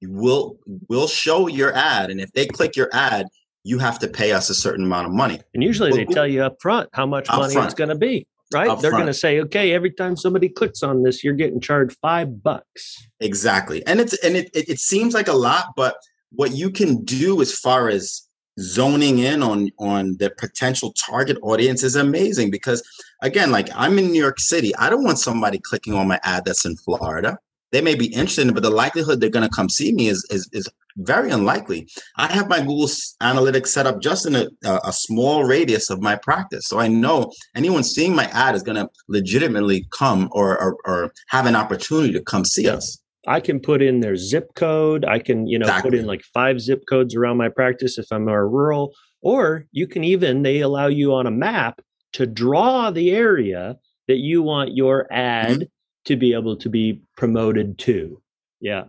will 0.00 0.56
will 0.88 1.08
show 1.08 1.48
your 1.48 1.74
ad, 1.74 2.08
and 2.08 2.20
if 2.20 2.30
they 2.32 2.46
click 2.46 2.76
your 2.76 2.88
ad, 2.92 3.26
you 3.64 3.80
have 3.80 3.98
to 3.98 4.06
pay 4.06 4.30
us 4.30 4.48
a 4.48 4.54
certain 4.54 4.84
amount 4.84 5.08
of 5.08 5.12
money. 5.12 5.40
And 5.54 5.62
usually 5.64 5.90
they 5.90 6.04
tell 6.04 6.28
you 6.28 6.44
up 6.44 6.62
front 6.62 6.88
how 6.92 7.04
much 7.04 7.28
money 7.28 7.52
front. 7.52 7.66
it's 7.66 7.74
going 7.74 7.88
to 7.88 7.96
be 7.96 8.28
right? 8.52 8.68
Up 8.68 8.80
They're 8.80 8.92
going 8.92 9.06
to 9.06 9.14
say, 9.14 9.40
okay, 9.40 9.72
every 9.72 9.92
time 9.92 10.16
somebody 10.16 10.48
clicks 10.48 10.82
on 10.82 11.04
this, 11.04 11.22
you're 11.22 11.34
getting 11.34 11.60
charged 11.60 11.96
five 12.00 12.42
bucks. 12.42 12.96
Exactly, 13.18 13.84
and 13.84 14.00
it's 14.00 14.16
and 14.24 14.36
it, 14.36 14.50
it, 14.54 14.68
it 14.68 14.78
seems 14.78 15.14
like 15.14 15.26
a 15.26 15.32
lot, 15.32 15.72
but 15.74 15.96
what 16.30 16.52
you 16.52 16.70
can 16.70 17.04
do 17.04 17.42
as 17.42 17.52
far 17.52 17.88
as 17.88 18.22
zoning 18.60 19.18
in 19.18 19.42
on 19.42 19.70
on 19.78 20.16
the 20.18 20.30
potential 20.38 20.92
target 20.92 21.38
audience 21.42 21.82
is 21.82 21.96
amazing 21.96 22.50
because 22.50 22.82
again 23.22 23.50
like 23.50 23.68
i'm 23.74 23.98
in 23.98 24.10
new 24.10 24.20
york 24.20 24.38
city 24.38 24.74
i 24.76 24.90
don't 24.90 25.04
want 25.04 25.18
somebody 25.18 25.58
clicking 25.58 25.94
on 25.94 26.06
my 26.06 26.20
ad 26.22 26.44
that's 26.44 26.64
in 26.64 26.76
florida 26.76 27.38
they 27.72 27.80
may 27.80 27.94
be 27.94 28.06
interested 28.06 28.52
but 28.52 28.62
the 28.62 28.70
likelihood 28.70 29.20
they're 29.20 29.30
going 29.30 29.48
to 29.48 29.54
come 29.54 29.68
see 29.68 29.92
me 29.92 30.08
is, 30.08 30.26
is, 30.30 30.48
is 30.52 30.68
very 30.96 31.30
unlikely. 31.30 31.88
I 32.16 32.26
have 32.32 32.48
my 32.48 32.60
Google 32.60 32.86
Analytics 33.22 33.68
set 33.68 33.86
up 33.86 34.00
just 34.00 34.26
in 34.26 34.34
a, 34.34 34.48
a 34.64 34.92
small 34.92 35.44
radius 35.44 35.90
of 35.90 36.00
my 36.00 36.16
practice. 36.16 36.66
So 36.66 36.78
I 36.78 36.88
know 36.88 37.32
anyone 37.54 37.84
seeing 37.84 38.14
my 38.14 38.24
ad 38.26 38.54
is 38.54 38.62
going 38.62 38.76
to 38.76 38.88
legitimately 39.08 39.86
come 39.90 40.28
or, 40.32 40.60
or, 40.60 40.76
or, 40.84 41.12
have 41.28 41.46
an 41.46 41.56
opportunity 41.56 42.12
to 42.12 42.22
come 42.22 42.44
see 42.44 42.68
us. 42.68 42.98
I 43.26 43.40
can 43.40 43.60
put 43.60 43.82
in 43.82 44.00
their 44.00 44.16
zip 44.16 44.54
code. 44.54 45.04
I 45.04 45.18
can, 45.18 45.46
you 45.46 45.58
know, 45.58 45.66
exactly. 45.66 45.90
put 45.90 45.98
in 45.98 46.06
like 46.06 46.22
five 46.32 46.60
zip 46.60 46.84
codes 46.88 47.14
around 47.14 47.36
my 47.36 47.48
practice 47.48 47.98
if 47.98 48.06
I'm 48.10 48.24
more 48.24 48.48
rural. 48.48 48.94
Or 49.20 49.66
you 49.72 49.86
can 49.86 50.04
even, 50.04 50.42
they 50.42 50.60
allow 50.60 50.86
you 50.86 51.12
on 51.14 51.26
a 51.26 51.30
map 51.30 51.80
to 52.14 52.26
draw 52.26 52.90
the 52.90 53.10
area 53.10 53.76
that 54.08 54.16
you 54.16 54.42
want 54.42 54.74
your 54.74 55.06
ad 55.12 55.48
mm-hmm 55.48 55.62
to 56.04 56.16
be 56.16 56.34
able 56.34 56.56
to 56.56 56.68
be 56.68 57.00
promoted 57.16 57.78
to. 57.78 58.20
Yeah. 58.60 58.84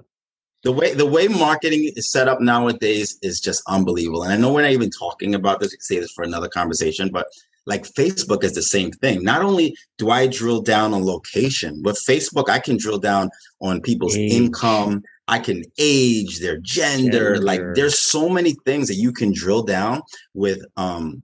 The 0.63 0.71
way 0.71 0.93
the 0.93 1.07
way 1.07 1.27
marketing 1.27 1.91
is 1.95 2.11
set 2.11 2.27
up 2.27 2.39
nowadays 2.39 3.17
is 3.23 3.39
just 3.39 3.63
unbelievable. 3.67 4.23
And 4.23 4.31
I 4.31 4.38
know 4.38 4.53
we're 4.53 4.61
not 4.61 4.71
even 4.71 4.91
talking 4.91 5.33
about 5.33 5.59
this, 5.59 5.71
we 5.71 5.77
can 5.77 5.81
say 5.81 6.00
this 6.00 6.11
for 6.11 6.23
another 6.23 6.50
conversation, 6.50 7.09
but 7.09 7.27
like 7.65 7.84
Facebook 7.84 8.44
is 8.44 8.53
the 8.53 8.62
same 8.62 8.91
thing. 8.91 9.24
Not 9.24 9.41
only 9.41 9.75
do 9.98 10.10
I 10.10 10.27
drill 10.27 10.62
down 10.62 10.94
on 10.94 11.06
location, 11.06 11.82
with 11.84 12.01
Facebook, 12.08 12.50
I 12.50 12.60
can 12.60 12.77
drill 12.77 13.00
down 13.00 13.30
on 13.62 13.82
people's 13.82 14.15
age. 14.15 14.32
income. 14.32 15.03
I 15.27 15.40
can 15.40 15.64
age, 15.77 16.40
their 16.40 16.57
gender. 16.57 17.35
gender. 17.35 17.38
Like 17.42 17.62
there's 17.75 17.98
so 17.98 18.27
many 18.27 18.55
things 18.66 18.88
that 18.88 18.96
you 18.96 19.14
can 19.14 19.31
drill 19.31 19.64
down 19.64 20.01
with 20.33 20.62
um 20.75 21.24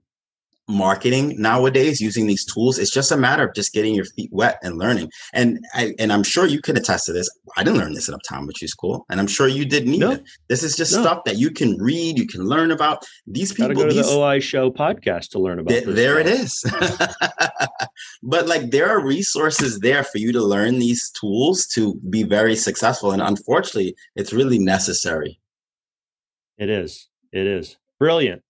marketing 0.68 1.34
nowadays 1.38 1.98
using 2.00 2.26
these 2.26 2.44
tools 2.44 2.78
it's 2.78 2.90
just 2.90 3.10
a 3.10 3.16
matter 3.16 3.48
of 3.48 3.54
just 3.54 3.72
getting 3.72 3.94
your 3.94 4.04
feet 4.04 4.28
wet 4.32 4.58
and 4.62 4.76
learning. 4.76 5.10
And 5.32 5.64
I, 5.74 5.94
and 5.98 6.12
i'm 6.12 6.22
sure 6.22 6.46
you 6.46 6.60
can 6.60 6.76
attest 6.76 7.06
to 7.06 7.12
this. 7.12 7.28
I 7.56 7.64
didn't 7.64 7.78
learn 7.78 7.94
this 7.94 8.08
in 8.08 8.14
optometry 8.14 8.68
school 8.68 9.06
and 9.08 9.18
i'm 9.18 9.26
sure 9.26 9.48
you 9.48 9.64
didn't 9.64 9.94
either. 9.94 10.16
No. 10.16 10.22
this 10.48 10.62
is 10.62 10.76
just 10.76 10.94
no. 10.94 11.02
stuff 11.02 11.24
that 11.24 11.36
you 11.36 11.50
can 11.50 11.76
read 11.78 12.18
you 12.18 12.26
can 12.26 12.44
learn 12.44 12.70
about. 12.70 13.04
These 13.26 13.52
people 13.52 13.74
go 13.74 13.86
to 13.86 13.94
these, 13.94 14.06
the 14.06 14.18
oi 14.18 14.40
show 14.40 14.70
podcast 14.70 15.30
to 15.30 15.38
learn 15.38 15.58
about 15.58 15.70
th- 15.70 15.84
there 15.86 16.22
stuff. 16.46 16.82
it 16.82 17.00
is. 17.00 17.18
But 18.22 18.46
like 18.46 18.70
there 18.70 18.88
are 18.88 19.04
resources 19.04 19.78
there 19.80 20.04
for 20.04 20.18
you 20.18 20.32
to 20.32 20.42
learn 20.42 20.78
these 20.78 21.10
tools 21.10 21.66
to 21.74 21.94
be 22.10 22.22
very 22.24 22.56
successful 22.56 23.12
and 23.12 23.22
unfortunately 23.22 23.94
it's 24.16 24.32
really 24.32 24.58
necessary. 24.58 25.40
It 26.58 26.68
is. 26.68 27.08
It 27.32 27.46
is. 27.46 27.76
Brilliant 27.98 28.42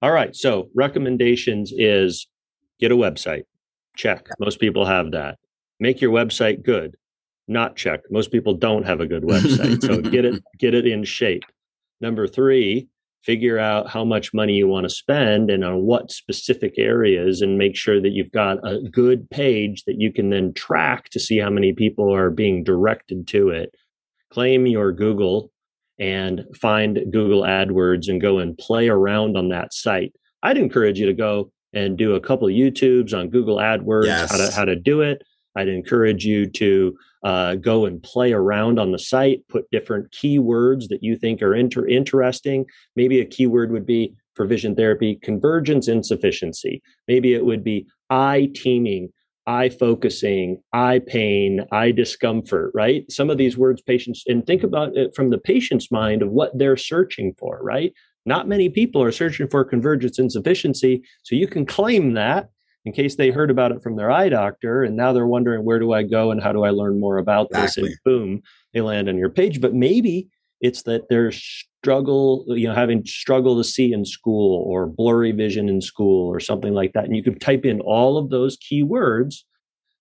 all 0.00 0.12
right. 0.12 0.34
So 0.34 0.68
recommendations 0.74 1.72
is 1.76 2.26
get 2.78 2.92
a 2.92 2.96
website. 2.96 3.44
Check. 3.96 4.28
Most 4.38 4.60
people 4.60 4.86
have 4.86 5.10
that. 5.12 5.38
Make 5.80 6.00
your 6.00 6.12
website 6.12 6.64
good. 6.64 6.96
Not 7.48 7.76
check. 7.76 8.00
Most 8.10 8.30
people 8.30 8.54
don't 8.54 8.86
have 8.86 9.00
a 9.00 9.06
good 9.06 9.22
website. 9.22 9.82
so 9.82 10.00
get 10.00 10.24
it 10.24 10.42
get 10.58 10.74
it 10.74 10.86
in 10.86 11.04
shape. 11.04 11.44
Number 12.00 12.28
3, 12.28 12.86
figure 13.22 13.58
out 13.58 13.90
how 13.90 14.04
much 14.04 14.32
money 14.32 14.54
you 14.54 14.68
want 14.68 14.84
to 14.84 14.90
spend 14.90 15.50
and 15.50 15.64
on 15.64 15.82
what 15.82 16.12
specific 16.12 16.74
areas 16.78 17.40
and 17.40 17.58
make 17.58 17.74
sure 17.74 18.00
that 18.00 18.12
you've 18.12 18.30
got 18.30 18.58
a 18.64 18.80
good 18.90 19.28
page 19.30 19.82
that 19.84 19.96
you 19.98 20.12
can 20.12 20.30
then 20.30 20.52
track 20.54 21.08
to 21.10 21.18
see 21.18 21.38
how 21.38 21.50
many 21.50 21.72
people 21.72 22.14
are 22.14 22.30
being 22.30 22.62
directed 22.62 23.26
to 23.28 23.48
it. 23.48 23.74
Claim 24.30 24.66
your 24.66 24.92
Google 24.92 25.50
and 25.98 26.44
find 26.60 27.00
Google 27.10 27.42
AdWords 27.42 28.08
and 28.08 28.20
go 28.20 28.38
and 28.38 28.56
play 28.56 28.88
around 28.88 29.36
on 29.36 29.48
that 29.48 29.74
site. 29.74 30.14
I'd 30.42 30.58
encourage 30.58 30.98
you 30.98 31.06
to 31.06 31.14
go 31.14 31.50
and 31.72 31.98
do 31.98 32.14
a 32.14 32.20
couple 32.20 32.48
of 32.48 32.54
YouTubes 32.54 33.12
on 33.12 33.28
Google 33.28 33.56
AdWords, 33.56 34.06
yes. 34.06 34.30
how 34.30 34.36
to 34.36 34.52
how 34.54 34.64
to 34.64 34.76
do 34.76 35.00
it. 35.02 35.22
I'd 35.56 35.68
encourage 35.68 36.24
you 36.24 36.48
to 36.50 36.96
uh, 37.24 37.54
go 37.56 37.84
and 37.84 38.02
play 38.02 38.32
around 38.32 38.78
on 38.78 38.92
the 38.92 38.98
site, 38.98 39.40
put 39.48 39.70
different 39.72 40.12
keywords 40.12 40.88
that 40.88 41.02
you 41.02 41.16
think 41.16 41.42
are 41.42 41.54
inter- 41.54 41.86
interesting. 41.86 42.64
Maybe 42.94 43.20
a 43.20 43.24
keyword 43.24 43.72
would 43.72 43.86
be 43.86 44.14
for 44.34 44.46
vision 44.46 44.76
therapy, 44.76 45.16
convergence 45.16 45.88
insufficiency. 45.88 46.80
Maybe 47.08 47.34
it 47.34 47.44
would 47.44 47.64
be 47.64 47.86
eye 48.08 48.50
teaming 48.54 49.12
eye 49.48 49.70
focusing, 49.70 50.62
eye 50.74 51.00
pain, 51.06 51.64
eye 51.72 51.90
discomfort, 51.90 52.70
right? 52.74 53.10
Some 53.10 53.30
of 53.30 53.38
these 53.38 53.56
words 53.56 53.80
patients, 53.80 54.22
and 54.26 54.46
think 54.46 54.62
about 54.62 54.94
it 54.94 55.16
from 55.16 55.30
the 55.30 55.38
patient's 55.38 55.90
mind 55.90 56.22
of 56.22 56.28
what 56.30 56.56
they're 56.56 56.76
searching 56.76 57.34
for, 57.38 57.58
right? 57.62 57.92
Not 58.26 58.46
many 58.46 58.68
people 58.68 59.02
are 59.02 59.10
searching 59.10 59.48
for 59.48 59.64
convergence 59.64 60.18
insufficiency. 60.18 61.02
So 61.22 61.34
you 61.34 61.48
can 61.48 61.64
claim 61.64 62.12
that 62.12 62.50
in 62.84 62.92
case 62.92 63.16
they 63.16 63.30
heard 63.30 63.50
about 63.50 63.72
it 63.72 63.82
from 63.82 63.96
their 63.96 64.10
eye 64.10 64.28
doctor 64.28 64.84
and 64.84 64.96
now 64.96 65.14
they're 65.14 65.26
wondering 65.26 65.64
where 65.64 65.78
do 65.78 65.94
I 65.94 66.02
go 66.02 66.30
and 66.30 66.42
how 66.42 66.52
do 66.52 66.64
I 66.64 66.70
learn 66.70 67.00
more 67.00 67.16
about 67.16 67.48
exactly. 67.50 67.84
this? 67.84 67.90
And 67.92 67.98
boom, 68.04 68.42
they 68.74 68.82
land 68.82 69.08
on 69.08 69.16
your 69.16 69.30
page. 69.30 69.62
But 69.62 69.72
maybe 69.72 70.28
it's 70.60 70.82
that 70.82 71.08
they're 71.08 71.32
struggle, 71.32 72.44
you 72.48 72.66
know, 72.66 72.74
having 72.74 73.04
struggle 73.04 73.56
to 73.56 73.64
see 73.64 73.92
in 73.92 74.04
school 74.04 74.64
or 74.66 74.86
blurry 74.86 75.32
vision 75.32 75.68
in 75.68 75.80
school 75.80 76.28
or 76.28 76.40
something 76.40 76.74
like 76.74 76.92
that. 76.92 77.04
And 77.04 77.16
you 77.16 77.22
can 77.22 77.38
type 77.38 77.64
in 77.64 77.80
all 77.80 78.18
of 78.18 78.30
those 78.30 78.56
keywords 78.58 79.36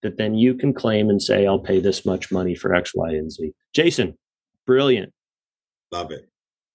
that 0.04 0.18
then 0.18 0.36
you 0.36 0.56
can 0.56 0.74
claim 0.74 1.10
and 1.10 1.22
say, 1.22 1.46
I'll 1.46 1.60
pay 1.60 1.80
this 1.80 2.06
much 2.06 2.32
money 2.32 2.56
for 2.56 2.74
X, 2.74 2.94
Y, 2.96 3.10
and 3.10 3.32
Z. 3.32 3.52
Jason, 3.74 4.18
brilliant. 4.66 5.14
Love 5.92 6.12
it. 6.12 6.30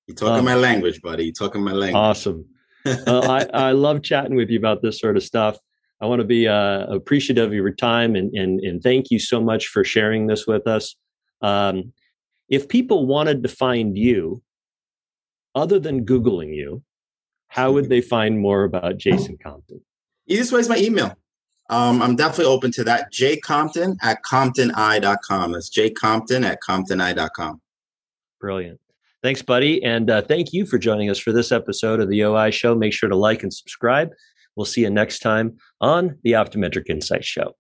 You're 0.07 0.17
talking 0.17 0.39
um, 0.39 0.45
my 0.45 0.55
language, 0.55 1.01
buddy. 1.03 1.25
You're 1.25 1.33
talking 1.33 1.63
my 1.63 1.73
language. 1.73 1.95
Awesome. 1.95 2.47
uh, 2.87 3.47
I, 3.55 3.69
I 3.69 3.73
love 3.73 4.03
chatting 4.03 4.35
with 4.35 4.51
you 4.51 4.59
about 4.59 4.83
this 4.83 4.99
sort 4.99 5.17
of 5.17 5.23
stuff. 5.23 5.59
I 6.01 6.07
want 6.07 6.21
to 6.21 6.27
be 6.27 6.49
uh, 6.49 6.87
appreciative 6.87 7.47
of 7.47 7.55
your 7.55 7.71
time 7.71 8.17
and, 8.17 8.33
and, 8.35 8.61
and 8.61 8.83
thank 8.83 9.11
you 9.11 9.21
so 9.21 9.41
much 9.41 9.69
for 9.69 9.85
sharing 9.85 10.27
this 10.27 10.47
with 10.49 10.67
us. 10.67 10.97
Um, 11.43 11.93
if 12.49 12.69
people 12.69 13.07
wanted 13.07 13.43
to 13.43 13.49
find 13.49 13.97
you, 13.97 14.43
other 15.55 15.79
than 15.79 16.07
Googling 16.07 16.55
you, 16.55 16.83
how 17.49 17.73
would 17.73 17.89
they 17.89 18.01
find 18.01 18.41
more 18.41 18.65
about 18.65 18.97
Jason 18.97 19.37
Compton? 19.43 19.81
Easiest 20.27 20.53
way 20.53 20.61
is 20.61 20.69
my 20.69 20.79
email. 20.79 21.15
Um, 21.69 22.03
I'm 22.03 22.17
definitely 22.17 22.53
open 22.53 22.71
to 22.73 22.85
that. 22.85 23.13
jcompton 23.13 23.97
at 24.03 24.23
comptoni.com. 24.23 25.53
That's 25.53 25.71
compton 26.01 26.45
at 26.45 26.59
comptoni.com. 26.67 27.61
Brilliant. 28.41 28.81
Thanks, 29.23 29.41
buddy. 29.41 29.83
And 29.85 30.11
uh, 30.11 30.23
thank 30.23 30.53
you 30.53 30.67
for 30.67 30.79
joining 30.79 31.09
us 31.09 31.19
for 31.19 31.33
this 31.33 31.53
episode 31.53 32.01
of 32.01 32.09
the 32.09 32.25
OI 32.25 32.51
Show. 32.51 32.75
Make 32.75 32.93
sure 32.93 33.09
to 33.09 33.17
like 33.17 33.43
and 33.43 33.55
subscribe. 33.55 34.11
We'll 34.57 34.67
see 34.67 34.83
you 34.83 34.91
next 34.91 35.21
time 35.21 35.57
on 35.81 36.19
the 36.25 36.33
Optometric 36.33 36.91
Insight 36.91 37.25
Show. 37.25 37.55